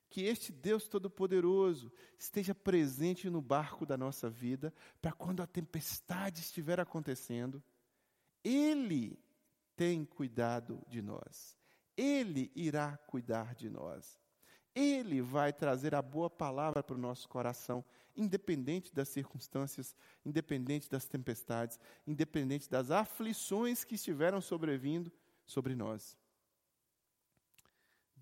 que 0.09 0.23
este 0.23 0.51
Deus 0.51 0.85
Todo-Poderoso 0.85 1.89
esteja 2.17 2.53
presente 2.53 3.29
no 3.29 3.41
barco 3.41 3.85
da 3.85 3.95
nossa 3.95 4.29
vida, 4.29 4.73
para 5.01 5.13
quando 5.13 5.41
a 5.41 5.47
tempestade 5.47 6.41
estiver 6.41 6.77
acontecendo, 6.77 7.63
Ele 8.43 9.17
tem 9.77 10.03
cuidado 10.03 10.83
de 10.89 11.01
nós, 11.01 11.57
Ele 11.95 12.51
irá 12.53 12.97
cuidar 12.97 13.55
de 13.55 13.69
nós. 13.69 14.19
Ele 14.75 15.21
vai 15.21 15.51
trazer 15.51 15.93
a 15.95 16.01
boa 16.01 16.29
palavra 16.29 16.81
para 16.81 16.95
o 16.95 16.99
nosso 16.99 17.27
coração, 17.27 17.83
independente 18.19 18.93
das 18.93 19.09
circunstâncias, 19.09 19.95
independente 20.25 20.89
das 20.89 21.07
tempestades, 21.07 21.79
independente 22.05 22.69
das 22.69 22.91
aflições 22.91 23.83
que 23.83 23.95
estiveram 23.95 24.41
sobrevindo 24.41 25.11
sobre 25.45 25.75
nós. 25.75 26.17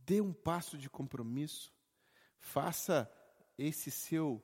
Dê 0.05 0.21
um 0.21 0.31
passo 0.31 0.77
de 0.77 0.89
compromisso, 0.89 1.73
faça 2.39 3.11
esse 3.57 3.89
seu 3.89 4.41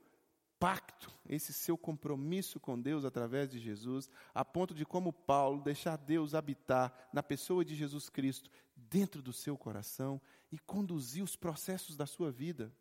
pacto, 0.60 1.14
esse 1.28 1.54
seu 1.54 1.78
compromisso 1.78 2.60
com 2.60 2.80
Deus 2.80 3.06
através 3.06 3.50
de 3.50 3.60
Jesus, 3.60 4.10
a 4.34 4.44
ponto 4.44 4.74
de, 4.74 4.86
como 4.86 5.14
Paulo, 5.14 5.62
deixar 5.62 5.98
Deus 5.98 6.34
habitar 6.34 7.10
na 7.14 7.22
pessoa 7.22 7.64
de 7.64 7.76
Jesus 7.76 8.10
Cristo 8.10 8.50
dentro 8.76 9.22
do 9.22 9.34
seu 9.34 9.58
coração 9.58 10.22
e 10.52 10.58
conduzir 10.58 11.24
os 11.24 11.36
processos 11.36 11.96
da 11.96 12.06
sua 12.06 12.32
vida. 12.32 12.74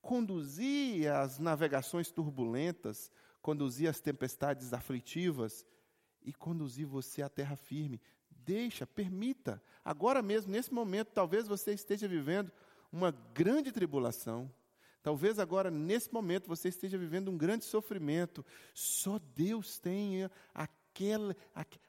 Conduzir 0.00 1.12
as 1.12 1.38
navegações 1.38 2.10
turbulentas, 2.10 3.10
conduzir 3.42 3.88
as 3.88 4.00
tempestades 4.00 4.72
aflitivas 4.72 5.66
e 6.22 6.32
conduzir 6.32 6.86
você 6.86 7.22
à 7.22 7.28
terra 7.28 7.56
firme. 7.56 8.00
Deixa, 8.30 8.86
permita. 8.86 9.62
Agora 9.84 10.22
mesmo, 10.22 10.50
nesse 10.52 10.72
momento, 10.72 11.08
talvez 11.12 11.46
você 11.46 11.72
esteja 11.72 12.08
vivendo 12.08 12.50
uma 12.92 13.10
grande 13.10 13.70
tribulação. 13.72 14.50
Talvez 15.02 15.38
agora, 15.38 15.70
nesse 15.70 16.12
momento, 16.12 16.46
você 16.46 16.68
esteja 16.68 16.98
vivendo 16.98 17.30
um 17.30 17.38
grande 17.38 17.64
sofrimento. 17.64 18.44
Só 18.74 19.18
Deus 19.34 19.78
tem 19.78 20.28
aquele, 20.54 21.34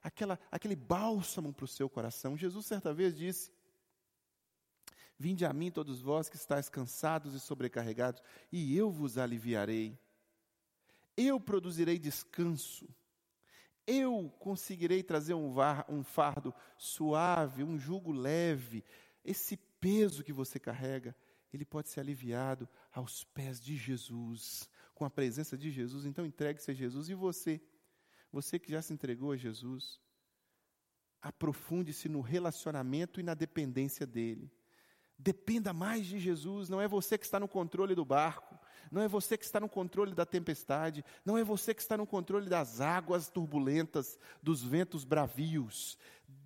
aquela, 0.01 0.39
aquele 0.49 0.75
bálsamo 0.75 1.51
para 1.51 1.65
o 1.65 1.67
seu 1.67 1.89
coração. 1.89 2.37
Jesus, 2.37 2.65
certa 2.65 2.93
vez, 2.93 3.15
disse: 3.15 3.51
Vinde 5.21 5.45
a 5.45 5.53
mim, 5.53 5.69
todos 5.69 6.01
vós 6.01 6.27
que 6.27 6.35
estáis 6.35 6.67
cansados 6.67 7.35
e 7.35 7.39
sobrecarregados, 7.39 8.23
e 8.51 8.75
eu 8.75 8.89
vos 8.89 9.19
aliviarei. 9.19 9.95
Eu 11.15 11.39
produzirei 11.39 11.99
descanso. 11.99 12.89
Eu 13.85 14.33
conseguirei 14.39 15.03
trazer 15.03 15.35
um, 15.35 15.53
var, 15.53 15.85
um 15.87 16.03
fardo 16.03 16.51
suave, 16.75 17.63
um 17.63 17.77
jugo 17.77 18.11
leve. 18.11 18.83
Esse 19.23 19.57
peso 19.79 20.23
que 20.23 20.33
você 20.33 20.59
carrega, 20.59 21.15
ele 21.53 21.65
pode 21.65 21.89
ser 21.89 21.99
aliviado 21.99 22.67
aos 22.91 23.23
pés 23.23 23.61
de 23.61 23.77
Jesus, 23.77 24.67
com 24.95 25.05
a 25.05 25.09
presença 25.09 25.55
de 25.55 25.69
Jesus, 25.69 26.03
então 26.03 26.25
entregue-se 26.25 26.71
a 26.71 26.73
Jesus. 26.73 27.09
E 27.09 27.13
você, 27.13 27.61
você 28.31 28.57
que 28.57 28.71
já 28.71 28.81
se 28.81 28.91
entregou 28.91 29.33
a 29.33 29.37
Jesus, 29.37 29.99
aprofunde-se 31.21 32.09
no 32.09 32.21
relacionamento 32.21 33.19
e 33.19 33.23
na 33.23 33.35
dependência 33.35 34.07
dele. 34.07 34.51
Dependa 35.23 35.71
mais 35.71 36.07
de 36.07 36.19
Jesus, 36.19 36.67
não 36.67 36.81
é 36.81 36.87
você 36.87 37.15
que 37.15 37.25
está 37.25 37.39
no 37.39 37.47
controle 37.47 37.93
do 37.93 38.03
barco, 38.03 38.57
não 38.91 39.03
é 39.03 39.07
você 39.07 39.37
que 39.37 39.45
está 39.45 39.59
no 39.59 39.69
controle 39.69 40.15
da 40.15 40.25
tempestade, 40.25 41.05
não 41.23 41.37
é 41.37 41.43
você 41.43 41.75
que 41.75 41.81
está 41.81 41.95
no 41.95 42.07
controle 42.07 42.49
das 42.49 42.81
águas 42.81 43.29
turbulentas, 43.29 44.17
dos 44.41 44.63
ventos 44.63 45.03
bravios. 45.03 45.95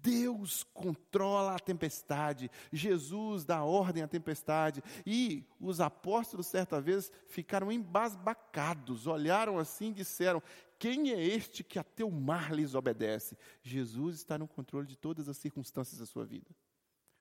Deus 0.02 0.64
controla 0.74 1.56
a 1.56 1.60
tempestade, 1.60 2.52
Jesus 2.70 3.46
dá 3.46 3.64
ordem 3.64 4.04
à 4.04 4.10
tempestade, 4.10 4.84
e 5.06 5.48
os 5.58 5.80
apóstolos, 5.80 6.48
certa 6.48 6.82
vez, 6.82 7.10
ficaram 7.28 7.72
embasbacados, 7.72 9.08
olharam 9.08 9.58
assim 9.58 9.92
e 9.92 9.94
disseram: 9.94 10.44
Quem 10.78 11.12
é 11.12 11.24
este 11.24 11.64
que 11.64 11.80
até 11.80 12.04
o 12.04 12.12
mar 12.12 12.54
lhes 12.54 12.76
obedece? 12.76 13.38
Jesus 13.64 14.18
está 14.18 14.38
no 14.38 14.50
controle 14.50 14.86
de 14.86 14.98
todas 14.98 15.30
as 15.30 15.38
circunstâncias 15.38 16.00
da 16.00 16.06
sua 16.06 16.26
vida. 16.26 16.54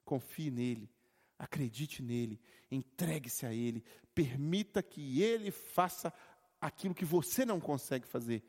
Confie 0.04 0.50
nele 0.50 0.90
Acredite 1.38 2.02
nele, 2.02 2.40
entregue-se 2.70 3.44
a 3.44 3.52
ele, 3.52 3.84
permita 4.14 4.82
que 4.82 5.20
ele 5.20 5.50
faça 5.50 6.12
aquilo 6.60 6.94
que 6.94 7.04
você 7.04 7.44
não 7.44 7.60
consegue 7.60 8.06
fazer 8.06 8.42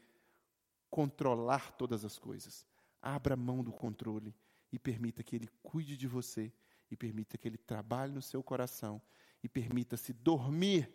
controlar 0.89 1.71
todas 1.74 2.06
as 2.06 2.17
coisas. 2.17 2.65
Abra 3.02 3.36
mão 3.36 3.63
do 3.63 3.74
controle 3.74 4.34
e 4.71 4.80
permita 4.80 5.24
que 5.24 5.36
ele 5.36 5.50
cuide 5.62 5.98
de 5.98 6.08
você, 6.08 6.54
e 6.89 6.95
permita 6.95 7.38
que 7.38 7.48
ele 7.48 7.58
trabalhe 7.58 8.13
no 8.13 8.21
seu 8.21 8.43
coração, 8.43 9.02
e 9.43 9.50
permita-se 9.50 10.13
dormir, 10.13 10.89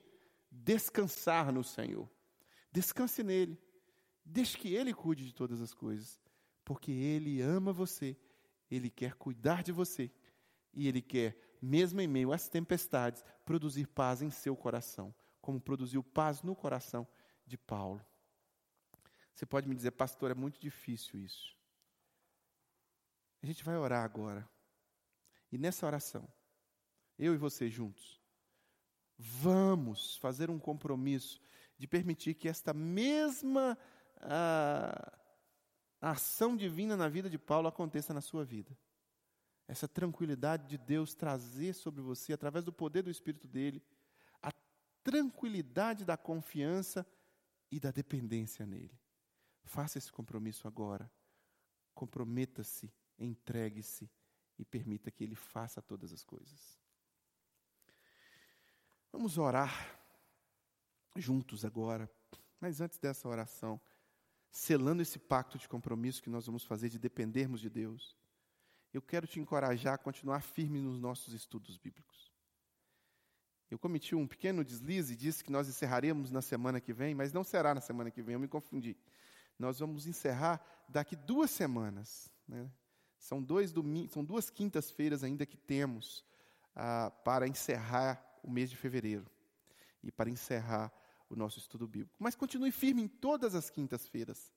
descansar 0.50 1.52
no 1.52 1.62
Senhor. 1.62 2.10
Descanse 2.72 3.22
nele, 3.22 3.60
deixe 4.24 4.56
que 4.56 4.74
ele 4.74 4.94
cuide 4.94 5.26
de 5.26 5.34
todas 5.34 5.60
as 5.60 5.74
coisas, 5.74 6.20
porque 6.64 6.92
ele 6.92 7.40
ama 7.40 7.72
você, 7.72 8.16
ele 8.70 8.88
quer 8.88 9.14
cuidar 9.14 9.62
de 9.62 9.72
você, 9.72 10.10
e 10.72 10.88
ele 10.88 11.02
quer 11.02 11.36
mesmo 11.60 12.00
em 12.00 12.08
meio 12.08 12.32
às 12.32 12.48
tempestades, 12.48 13.24
produzir 13.44 13.86
paz 13.86 14.22
em 14.22 14.30
seu 14.30 14.56
coração, 14.56 15.14
como 15.40 15.60
produziu 15.60 16.02
paz 16.02 16.42
no 16.42 16.54
coração 16.54 17.06
de 17.46 17.58
Paulo. 17.58 18.04
Você 19.34 19.44
pode 19.46 19.68
me 19.68 19.74
dizer, 19.74 19.92
pastor, 19.92 20.30
é 20.30 20.34
muito 20.34 20.58
difícil 20.60 21.18
isso. 21.20 21.56
A 23.42 23.46
gente 23.46 23.64
vai 23.64 23.76
orar 23.76 24.04
agora. 24.04 24.48
E 25.50 25.58
nessa 25.58 25.86
oração, 25.86 26.28
eu 27.18 27.34
e 27.34 27.36
você 27.36 27.68
juntos, 27.68 28.20
vamos 29.18 30.16
fazer 30.16 30.50
um 30.50 30.58
compromisso 30.58 31.40
de 31.76 31.86
permitir 31.86 32.34
que 32.34 32.48
esta 32.48 32.72
mesma 32.72 33.76
ah, 34.20 35.18
ação 36.00 36.56
divina 36.56 36.96
na 36.96 37.08
vida 37.08 37.28
de 37.28 37.38
Paulo 37.38 37.68
aconteça 37.68 38.14
na 38.14 38.20
sua 38.20 38.44
vida 38.44 38.76
essa 39.70 39.86
tranquilidade 39.86 40.66
de 40.66 40.76
Deus 40.76 41.14
trazer 41.14 41.74
sobre 41.74 42.02
você, 42.02 42.32
através 42.32 42.64
do 42.64 42.72
poder 42.72 43.02
do 43.02 43.10
Espírito 43.10 43.46
dele, 43.46 43.80
a 44.42 44.50
tranquilidade 45.04 46.04
da 46.04 46.16
confiança 46.16 47.06
e 47.70 47.78
da 47.78 47.92
dependência 47.92 48.66
nele. 48.66 48.98
Faça 49.62 49.96
esse 49.96 50.10
compromisso 50.10 50.66
agora. 50.66 51.08
Comprometa-se, 51.94 52.92
entregue-se 53.16 54.10
e 54.58 54.64
permita 54.64 55.08
que 55.08 55.22
ele 55.22 55.36
faça 55.36 55.80
todas 55.80 56.12
as 56.12 56.24
coisas. 56.24 56.76
Vamos 59.12 59.38
orar 59.38 60.00
juntos 61.14 61.64
agora, 61.64 62.10
mas 62.60 62.80
antes 62.80 62.98
dessa 62.98 63.28
oração, 63.28 63.80
selando 64.50 65.00
esse 65.00 65.18
pacto 65.20 65.56
de 65.58 65.68
compromisso 65.68 66.20
que 66.20 66.30
nós 66.30 66.46
vamos 66.46 66.64
fazer 66.64 66.88
de 66.88 66.98
dependermos 66.98 67.60
de 67.60 67.70
Deus 67.70 68.18
eu 68.92 69.02
quero 69.02 69.26
te 69.26 69.38
encorajar 69.38 69.94
a 69.94 69.98
continuar 69.98 70.42
firme 70.42 70.80
nos 70.80 70.98
nossos 70.98 71.32
estudos 71.32 71.76
bíblicos. 71.76 72.30
Eu 73.70 73.78
cometi 73.78 74.16
um 74.16 74.26
pequeno 74.26 74.64
deslize 74.64 75.12
e 75.12 75.16
disse 75.16 75.44
que 75.44 75.52
nós 75.52 75.68
encerraremos 75.68 76.30
na 76.30 76.42
semana 76.42 76.80
que 76.80 76.92
vem, 76.92 77.14
mas 77.14 77.32
não 77.32 77.44
será 77.44 77.72
na 77.72 77.80
semana 77.80 78.10
que 78.10 78.20
vem, 78.20 78.32
eu 78.34 78.40
me 78.40 78.48
confundi. 78.48 78.96
Nós 79.56 79.78
vamos 79.78 80.06
encerrar 80.06 80.60
daqui 80.88 81.14
duas 81.14 81.50
semanas. 81.50 82.28
Né? 82.48 82.68
São, 83.16 83.40
dois 83.40 83.72
são 84.08 84.24
duas 84.24 84.50
quintas-feiras 84.50 85.22
ainda 85.22 85.46
que 85.46 85.56
temos 85.56 86.24
ah, 86.74 87.12
para 87.24 87.46
encerrar 87.46 88.40
o 88.42 88.50
mês 88.50 88.70
de 88.70 88.76
fevereiro 88.76 89.30
e 90.02 90.10
para 90.10 90.30
encerrar 90.30 90.92
o 91.28 91.36
nosso 91.36 91.58
estudo 91.58 91.86
bíblico. 91.86 92.16
Mas 92.18 92.34
continue 92.34 92.72
firme 92.72 93.02
em 93.02 93.08
todas 93.08 93.54
as 93.54 93.70
quintas-feiras. 93.70 94.50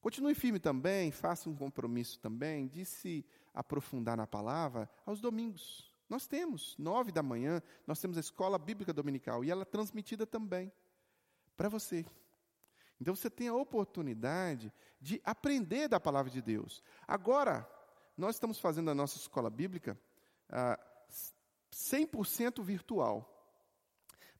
Continue 0.00 0.34
firme 0.34 0.58
também, 0.58 1.10
faça 1.10 1.50
um 1.50 1.56
compromisso 1.56 2.18
também 2.20 2.66
de 2.66 2.84
se 2.84 3.26
aprofundar 3.52 4.16
na 4.16 4.26
palavra 4.26 4.88
aos 5.04 5.20
domingos. 5.20 5.92
Nós 6.08 6.26
temos, 6.26 6.76
nove 6.78 7.12
da 7.12 7.22
manhã, 7.22 7.62
nós 7.86 8.00
temos 8.00 8.16
a 8.16 8.20
escola 8.20 8.58
bíblica 8.58 8.92
dominical 8.92 9.44
e 9.44 9.50
ela 9.50 9.62
é 9.62 9.64
transmitida 9.64 10.26
também 10.26 10.72
para 11.56 11.68
você. 11.68 12.06
Então 13.00 13.14
você 13.14 13.28
tem 13.28 13.48
a 13.48 13.54
oportunidade 13.54 14.72
de 15.00 15.20
aprender 15.24 15.88
da 15.88 16.00
palavra 16.00 16.30
de 16.30 16.40
Deus. 16.40 16.82
Agora, 17.06 17.68
nós 18.16 18.36
estamos 18.36 18.58
fazendo 18.58 18.90
a 18.90 18.94
nossa 18.94 19.16
escola 19.16 19.50
bíblica 19.50 19.98
ah, 20.48 20.78
100% 21.72 22.62
virtual. 22.62 23.37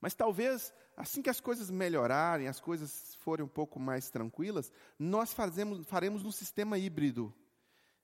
Mas 0.01 0.15
talvez, 0.15 0.73
assim 0.97 1.21
que 1.21 1.31
as 1.31 1.41
coisas 1.41 1.71
melhorarem, 1.71 2.47
as 2.47 2.61
coisas 2.61 3.17
forem 3.17 3.45
um 3.45 3.49
pouco 3.49 3.81
mais 3.81 4.11
tranquilas, 4.11 4.73
nós 4.99 5.33
fazemos, 5.33 5.85
faremos 5.87 6.25
um 6.25 6.31
sistema 6.31 6.79
híbrido. 6.79 7.35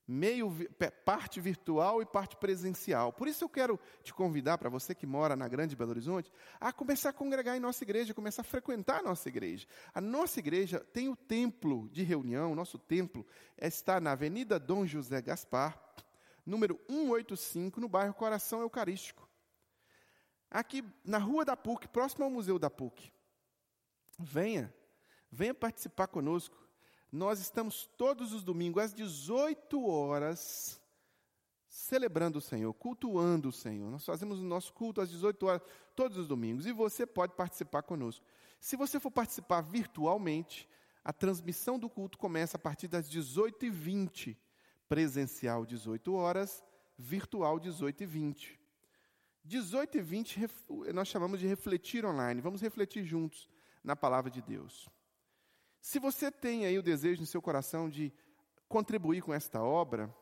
Meio 0.07 0.55
parte 1.03 1.41
virtual 1.41 2.03
e 2.03 2.05
parte 2.05 2.37
presencial. 2.37 3.11
Por 3.11 3.27
isso 3.27 3.45
eu 3.45 3.49
quero 3.49 3.81
te 4.03 4.13
convidar, 4.13 4.59
para 4.59 4.69
você 4.69 4.95
que 4.95 5.07
mora 5.07 5.35
na 5.35 5.49
Grande 5.49 5.75
Belo 5.75 5.93
Horizonte, 5.93 6.31
a 6.61 6.71
começar 6.75 7.09
a 7.09 7.13
congregar 7.13 7.57
em 7.57 7.61
nossa 7.61 7.85
igreja, 7.85 8.13
começar 8.13 8.43
a 8.43 8.45
frequentar 8.45 9.01
a 9.01 9.03
nossa 9.03 9.31
igreja. 9.31 9.67
A 9.95 10.03
nossa 10.03 10.41
igreja 10.41 10.81
tem 10.81 11.09
o 11.09 11.17
templo 11.17 11.89
de 11.89 12.03
reunião, 12.03 12.53
o 12.53 12.55
nosso 12.55 12.79
templo 12.79 13.25
está 13.57 13.99
na 13.99 14.13
Avenida 14.13 14.59
Dom 14.59 14.85
José 14.85 15.23
Gaspar, 15.23 15.81
número 16.45 16.79
185, 16.87 17.81
no 17.81 17.89
bairro 17.89 18.13
Coração 18.13 18.61
Eucarístico 18.61 19.24
aqui 20.55 20.85
na 21.05 21.19
rua 21.19 21.45
da 21.45 21.57
PUC, 21.57 21.89
próximo 21.89 22.25
ao 22.25 22.31
Museu 22.31 22.59
da 22.61 22.71
PUC. 22.71 23.13
Venha, 24.17 24.73
venha 25.31 25.53
participar 25.53 26.07
conosco. 26.07 26.57
Nós 27.11 27.41
estamos 27.41 27.87
todos 27.99 28.33
os 28.33 28.45
domingos 28.45 28.85
às 28.85 28.95
18 28.95 29.85
horas 29.85 30.81
celebrando 31.69 32.39
o 32.39 32.41
Senhor, 32.41 32.73
cultuando 32.73 33.49
o 33.49 33.53
Senhor. 33.53 33.91
Nós 33.91 34.05
fazemos 34.05 34.39
o 34.39 34.45
nosso 34.45 34.73
culto 34.73 35.01
às 35.01 35.11
18 35.11 35.45
horas 35.45 35.63
todos 35.97 36.17
os 36.17 36.29
domingos 36.29 36.67
e 36.67 36.73
você 36.73 37.05
pode 37.05 37.35
participar 37.35 37.83
conosco. 37.83 38.25
Se 38.61 38.77
você 38.77 39.01
for 39.01 39.11
participar 39.11 39.61
virtualmente, 39.61 40.69
a 41.03 41.13
transmissão 41.13 41.79
do 41.79 41.91
culto 41.91 42.17
começa 42.17 42.57
a 42.57 42.61
partir 42.61 42.87
das 42.87 43.11
18h20. 43.11 44.37
Presencial 44.89 45.67
18 45.67 46.15
horas, 46.15 46.63
virtual 46.97 47.59
18h20. 47.59 48.64
18 49.45 49.99
e 49.99 50.01
20 50.01 50.51
nós 50.95 51.09
chamamos 51.09 51.39
de 51.39 51.47
refletir 51.47 52.05
online. 52.05 52.41
Vamos 52.41 52.63
refletir 52.63 53.05
juntos 53.05 53.49
na 53.83 53.95
palavra 53.95 54.31
de 54.31 54.41
Deus. 54.41 54.89
Se 55.81 55.99
você 55.99 56.31
tem 56.31 56.65
aí 56.65 56.79
o 56.79 56.83
desejo 56.83 57.21
no 57.21 57.27
seu 57.27 57.43
coração 57.43 57.91
de 57.91 58.11
contribuir 58.67 59.21
com 59.21 59.35
esta 59.35 59.63
obra, 59.63 60.13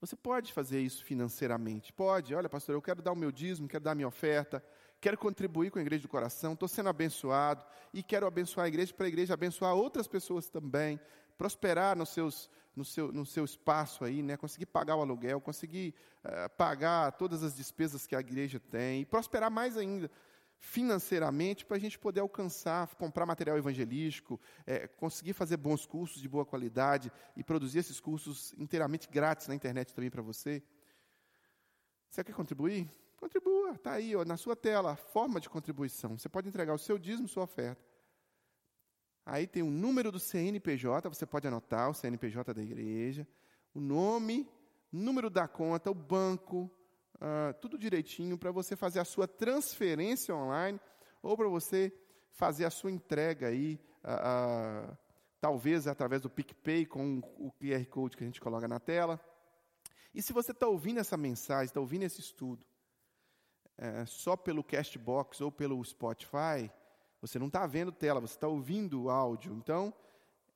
você 0.00 0.14
pode 0.14 0.52
fazer 0.52 0.80
isso 0.80 1.04
financeiramente. 1.04 1.92
Pode, 1.92 2.34
olha, 2.34 2.48
pastor, 2.48 2.74
eu 2.74 2.80
quero 2.80 3.02
dar 3.02 3.12
o 3.12 3.16
meu 3.16 3.32
dízimo, 3.32 3.68
quero 3.68 3.82
dar 3.82 3.90
a 3.90 3.94
minha 3.96 4.08
oferta, 4.08 4.64
quero 5.00 5.18
contribuir 5.18 5.70
com 5.70 5.80
a 5.80 5.82
igreja 5.82 6.02
do 6.02 6.08
coração, 6.08 6.52
estou 6.52 6.68
sendo 6.68 6.88
abençoado 6.88 7.64
e 7.92 8.04
quero 8.04 8.26
abençoar 8.26 8.66
a 8.66 8.68
igreja 8.68 8.94
para 8.94 9.06
a 9.06 9.08
igreja 9.08 9.34
abençoar 9.34 9.74
outras 9.74 10.06
pessoas 10.06 10.48
também, 10.48 11.00
prosperar 11.36 11.96
nos 11.96 12.10
seus 12.10 12.48
no 12.74 12.84
seu, 12.84 13.12
no 13.12 13.26
seu 13.26 13.44
espaço 13.44 14.04
aí, 14.04 14.22
né? 14.22 14.36
conseguir 14.36 14.66
pagar 14.66 14.96
o 14.96 15.00
aluguel, 15.00 15.40
conseguir 15.40 15.94
uh, 16.24 16.48
pagar 16.56 17.12
todas 17.12 17.42
as 17.42 17.56
despesas 17.56 18.06
que 18.06 18.14
a 18.14 18.20
igreja 18.20 18.60
tem 18.60 19.02
e 19.02 19.06
prosperar 19.06 19.50
mais 19.50 19.76
ainda 19.76 20.10
financeiramente 20.60 21.64
para 21.64 21.78
a 21.78 21.80
gente 21.80 21.98
poder 21.98 22.20
alcançar, 22.20 22.86
comprar 22.94 23.24
material 23.24 23.56
evangelístico, 23.56 24.38
é, 24.66 24.86
conseguir 24.86 25.32
fazer 25.32 25.56
bons 25.56 25.86
cursos 25.86 26.20
de 26.20 26.28
boa 26.28 26.44
qualidade 26.44 27.10
e 27.34 27.42
produzir 27.42 27.78
esses 27.78 27.98
cursos 27.98 28.52
inteiramente 28.58 29.08
grátis 29.08 29.48
na 29.48 29.54
internet 29.54 29.94
também 29.94 30.10
para 30.10 30.20
você. 30.20 30.62
Você 32.10 32.22
quer 32.22 32.34
contribuir? 32.34 32.90
Contribua, 33.16 33.72
está 33.72 33.92
aí 33.92 34.14
ó, 34.14 34.24
na 34.24 34.36
sua 34.36 34.54
tela, 34.54 34.96
forma 34.96 35.40
de 35.40 35.48
contribuição. 35.48 36.18
Você 36.18 36.28
pode 36.28 36.48
entregar 36.48 36.74
o 36.74 36.78
seu 36.78 36.98
dízimo, 36.98 37.26
sua 37.26 37.44
oferta. 37.44 37.89
Aí 39.24 39.46
tem 39.46 39.62
o 39.62 39.70
número 39.70 40.10
do 40.10 40.18
CNPJ, 40.18 41.08
você 41.08 41.26
pode 41.26 41.46
anotar 41.46 41.90
o 41.90 41.94
CNPJ 41.94 42.54
da 42.54 42.62
igreja, 42.62 43.26
o 43.74 43.80
nome, 43.80 44.48
número 44.90 45.30
da 45.30 45.46
conta, 45.46 45.90
o 45.90 45.94
banco, 45.94 46.70
uh, 47.16 47.54
tudo 47.60 47.78
direitinho 47.78 48.38
para 48.38 48.50
você 48.50 48.74
fazer 48.74 48.98
a 48.98 49.04
sua 49.04 49.28
transferência 49.28 50.34
online 50.34 50.80
ou 51.22 51.36
para 51.36 51.48
você 51.48 51.92
fazer 52.30 52.64
a 52.64 52.70
sua 52.70 52.90
entrega 52.90 53.48
aí, 53.48 53.78
a, 54.02 54.88
a, 54.90 54.96
talvez 55.40 55.86
através 55.86 56.22
do 56.22 56.30
PicPay 56.30 56.86
com 56.86 57.18
o 57.38 57.52
QR 57.52 57.84
Code 57.86 58.16
que 58.16 58.24
a 58.24 58.26
gente 58.26 58.40
coloca 58.40 58.66
na 58.66 58.80
tela. 58.80 59.20
E 60.14 60.22
se 60.22 60.32
você 60.32 60.52
está 60.52 60.66
ouvindo 60.66 60.98
essa 60.98 61.16
mensagem, 61.16 61.66
está 61.66 61.80
ouvindo 61.80 62.02
esse 62.02 62.20
estudo, 62.20 62.64
é, 63.78 64.04
só 64.06 64.36
pelo 64.36 64.64
Castbox 64.64 65.40
ou 65.40 65.52
pelo 65.52 65.82
Spotify, 65.84 66.70
você 67.20 67.38
não 67.38 67.48
está 67.48 67.66
vendo 67.66 67.92
tela, 67.92 68.20
você 68.20 68.34
está 68.34 68.48
ouvindo 68.48 69.02
o 69.02 69.10
áudio. 69.10 69.52
Então, 69.54 69.92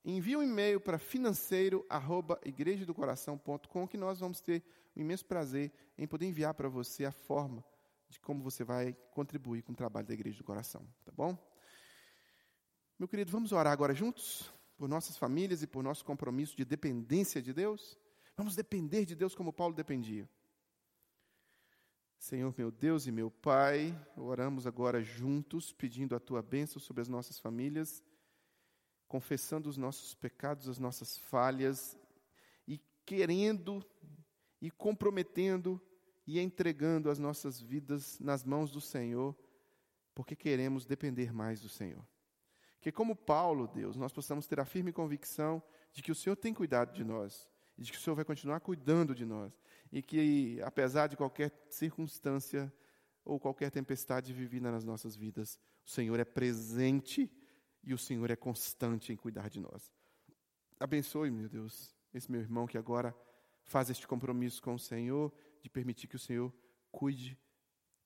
envie 0.04 0.36
um 0.36 0.42
e-mail 0.42 0.80
para 0.80 0.98
financeiro@igrejadocoração.com 0.98 3.88
que 3.88 3.96
nós 3.96 4.20
vamos 4.20 4.40
ter 4.40 4.62
um 4.96 5.00
imenso 5.00 5.24
prazer 5.26 5.72
em 5.98 6.06
poder 6.06 6.26
enviar 6.26 6.54
para 6.54 6.68
você 6.68 7.04
a 7.04 7.12
forma 7.12 7.64
de 8.08 8.20
como 8.20 8.42
você 8.42 8.64
vai 8.64 8.94
contribuir 9.12 9.62
com 9.62 9.72
o 9.72 9.76
trabalho 9.76 10.06
da 10.06 10.14
Igreja 10.14 10.38
do 10.38 10.44
Coração, 10.44 10.86
tá 11.04 11.12
bom? 11.12 11.36
Meu 12.98 13.08
querido, 13.08 13.32
vamos 13.32 13.52
orar 13.52 13.72
agora 13.72 13.92
juntos 13.92 14.52
por 14.76 14.88
nossas 14.88 15.16
famílias 15.16 15.62
e 15.62 15.66
por 15.66 15.82
nosso 15.82 16.04
compromisso 16.04 16.56
de 16.56 16.64
dependência 16.64 17.42
de 17.42 17.52
Deus? 17.52 17.98
Vamos 18.36 18.54
depender 18.54 19.04
de 19.04 19.14
Deus 19.14 19.34
como 19.34 19.52
Paulo 19.52 19.74
dependia. 19.74 20.28
Senhor 22.18 22.54
meu 22.56 22.70
Deus 22.70 23.06
e 23.06 23.12
meu 23.12 23.30
Pai, 23.30 23.94
oramos 24.16 24.66
agora 24.66 25.02
juntos, 25.02 25.72
pedindo 25.72 26.16
a 26.16 26.20
tua 26.20 26.42
bênção 26.42 26.80
sobre 26.80 27.02
as 27.02 27.08
nossas 27.08 27.38
famílias, 27.38 28.02
confessando 29.06 29.68
os 29.68 29.76
nossos 29.76 30.14
pecados, 30.14 30.68
as 30.68 30.78
nossas 30.78 31.18
falhas 31.18 31.98
e 32.66 32.80
querendo 33.04 33.84
e 34.60 34.70
comprometendo 34.70 35.80
e 36.26 36.40
entregando 36.40 37.10
as 37.10 37.18
nossas 37.18 37.60
vidas 37.60 38.18
nas 38.18 38.44
mãos 38.44 38.70
do 38.70 38.80
Senhor, 38.80 39.36
porque 40.14 40.34
queremos 40.34 40.86
depender 40.86 41.32
mais 41.32 41.60
do 41.60 41.68
Senhor. 41.68 42.04
Que, 42.80 42.90
como 42.90 43.16
Paulo, 43.16 43.66
Deus, 43.66 43.96
nós 43.96 44.12
possamos 44.12 44.46
ter 44.46 44.60
a 44.60 44.64
firme 44.64 44.92
convicção 44.92 45.62
de 45.92 46.02
que 46.02 46.12
o 46.12 46.14
Senhor 46.14 46.36
tem 46.36 46.52
cuidado 46.52 46.92
de 46.92 47.04
nós, 47.04 47.48
e 47.76 47.82
de 47.82 47.92
que 47.92 47.98
o 47.98 48.00
Senhor 48.00 48.16
vai 48.16 48.24
continuar 48.24 48.60
cuidando 48.60 49.14
de 49.14 49.24
nós, 49.24 49.52
e 49.90 50.02
que, 50.02 50.60
apesar 50.62 51.06
de 51.06 51.16
qualquer 51.16 51.52
circunstância 51.68 52.72
ou 53.24 53.40
qualquer 53.40 53.70
tempestade 53.70 54.32
vivida 54.32 54.70
nas 54.70 54.84
nossas 54.84 55.16
vidas, 55.16 55.58
o 55.84 55.90
Senhor 55.90 56.18
é 56.18 56.24
presente 56.24 57.30
e 57.82 57.92
o 57.92 57.98
Senhor 57.98 58.30
é 58.30 58.36
constante 58.36 59.12
em 59.12 59.16
cuidar 59.16 59.48
de 59.48 59.60
nós. 59.60 59.92
Abençoe, 60.78 61.30
meu 61.30 61.48
Deus, 61.48 61.94
esse 62.12 62.30
meu 62.30 62.40
irmão 62.40 62.66
que 62.66 62.78
agora 62.78 63.14
faz 63.64 63.90
este 63.90 64.06
compromisso 64.06 64.62
com 64.62 64.74
o 64.74 64.78
Senhor, 64.78 65.32
de 65.62 65.70
permitir 65.70 66.06
que 66.06 66.16
o 66.16 66.18
Senhor 66.18 66.52
cuide 66.90 67.38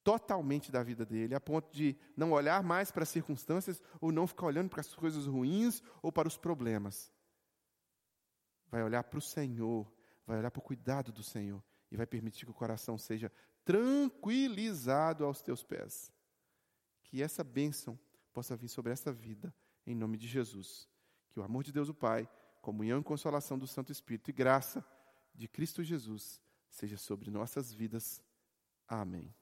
totalmente 0.05 0.73
da 0.73 0.83
vida 0.83 1.05
dele, 1.05 1.35
a 1.35 1.41
ponto 1.41 1.71
de 1.71 1.97
não 2.17 2.33
olhar 2.33 2.63
mais 2.63 2.91
para 2.91 3.03
as 3.03 3.09
circunstâncias 3.09 3.83
ou 4.01 4.11
não 4.11 4.27
ficar 4.27 4.47
olhando 4.47 4.71
para 4.71 4.81
as 4.81 4.95
coisas 4.95 5.27
ruins 5.27 5.83
ou 6.01 6.11
para 6.11 6.29
os 6.29 6.37
problemas. 6.37 7.13
Vai 8.71 8.83
olhar 8.83 9.03
para 9.05 9.19
o 9.19 9.23
Senhor, 9.23 9.91
vai 10.27 10.39
olhar 10.39 10.51
para 10.51 10.61
o 10.61 10.63
cuidado 10.63 11.13
do 11.13 11.23
Senhor 11.23 11.63
e 11.91 11.97
vai 11.97 12.07
permitir 12.07 12.45
que 12.45 12.51
o 12.51 12.55
coração 12.55 12.99
seja 12.99 13.33
tranquilizado 13.65 15.25
aos 15.25 15.41
teus 15.41 15.63
pés. 15.63 16.13
Que 17.05 17.23
essa 17.23 17.43
bênção 17.43 17.99
possa 18.33 18.57
vir 18.57 18.69
sobre 18.69 18.93
essa 18.93 19.13
vida, 19.13 19.55
em 19.87 19.95
nome 19.95 20.17
de 20.17 20.29
Jesus. 20.29 20.89
Que 21.31 21.41
o 21.41 21.43
amor 21.43 21.65
de 21.65 21.73
Deus, 21.73 21.89
o 21.89 21.95
Pai, 21.95 22.29
comunhão 22.61 23.01
e 23.01 23.05
consolação 23.05 23.59
do 23.59 23.67
Santo 23.67 23.91
Espírito 23.91 24.31
e 24.31 24.33
graça 24.33 24.85
de 25.35 25.49
Cristo 25.49 25.83
Jesus 25.83 26.41
seja 26.69 26.97
sobre 26.97 27.31
nossas 27.31 27.73
vidas. 27.73 28.23
Amém. 28.87 29.35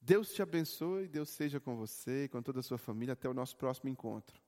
Deus 0.00 0.32
te 0.32 0.42
abençoe, 0.42 1.08
Deus 1.08 1.30
seja 1.30 1.58
com 1.58 1.76
você 1.76 2.24
e 2.24 2.28
com 2.28 2.42
toda 2.42 2.60
a 2.60 2.62
sua 2.62 2.78
família. 2.78 3.12
Até 3.12 3.28
o 3.28 3.34
nosso 3.34 3.56
próximo 3.56 3.88
encontro. 3.88 4.40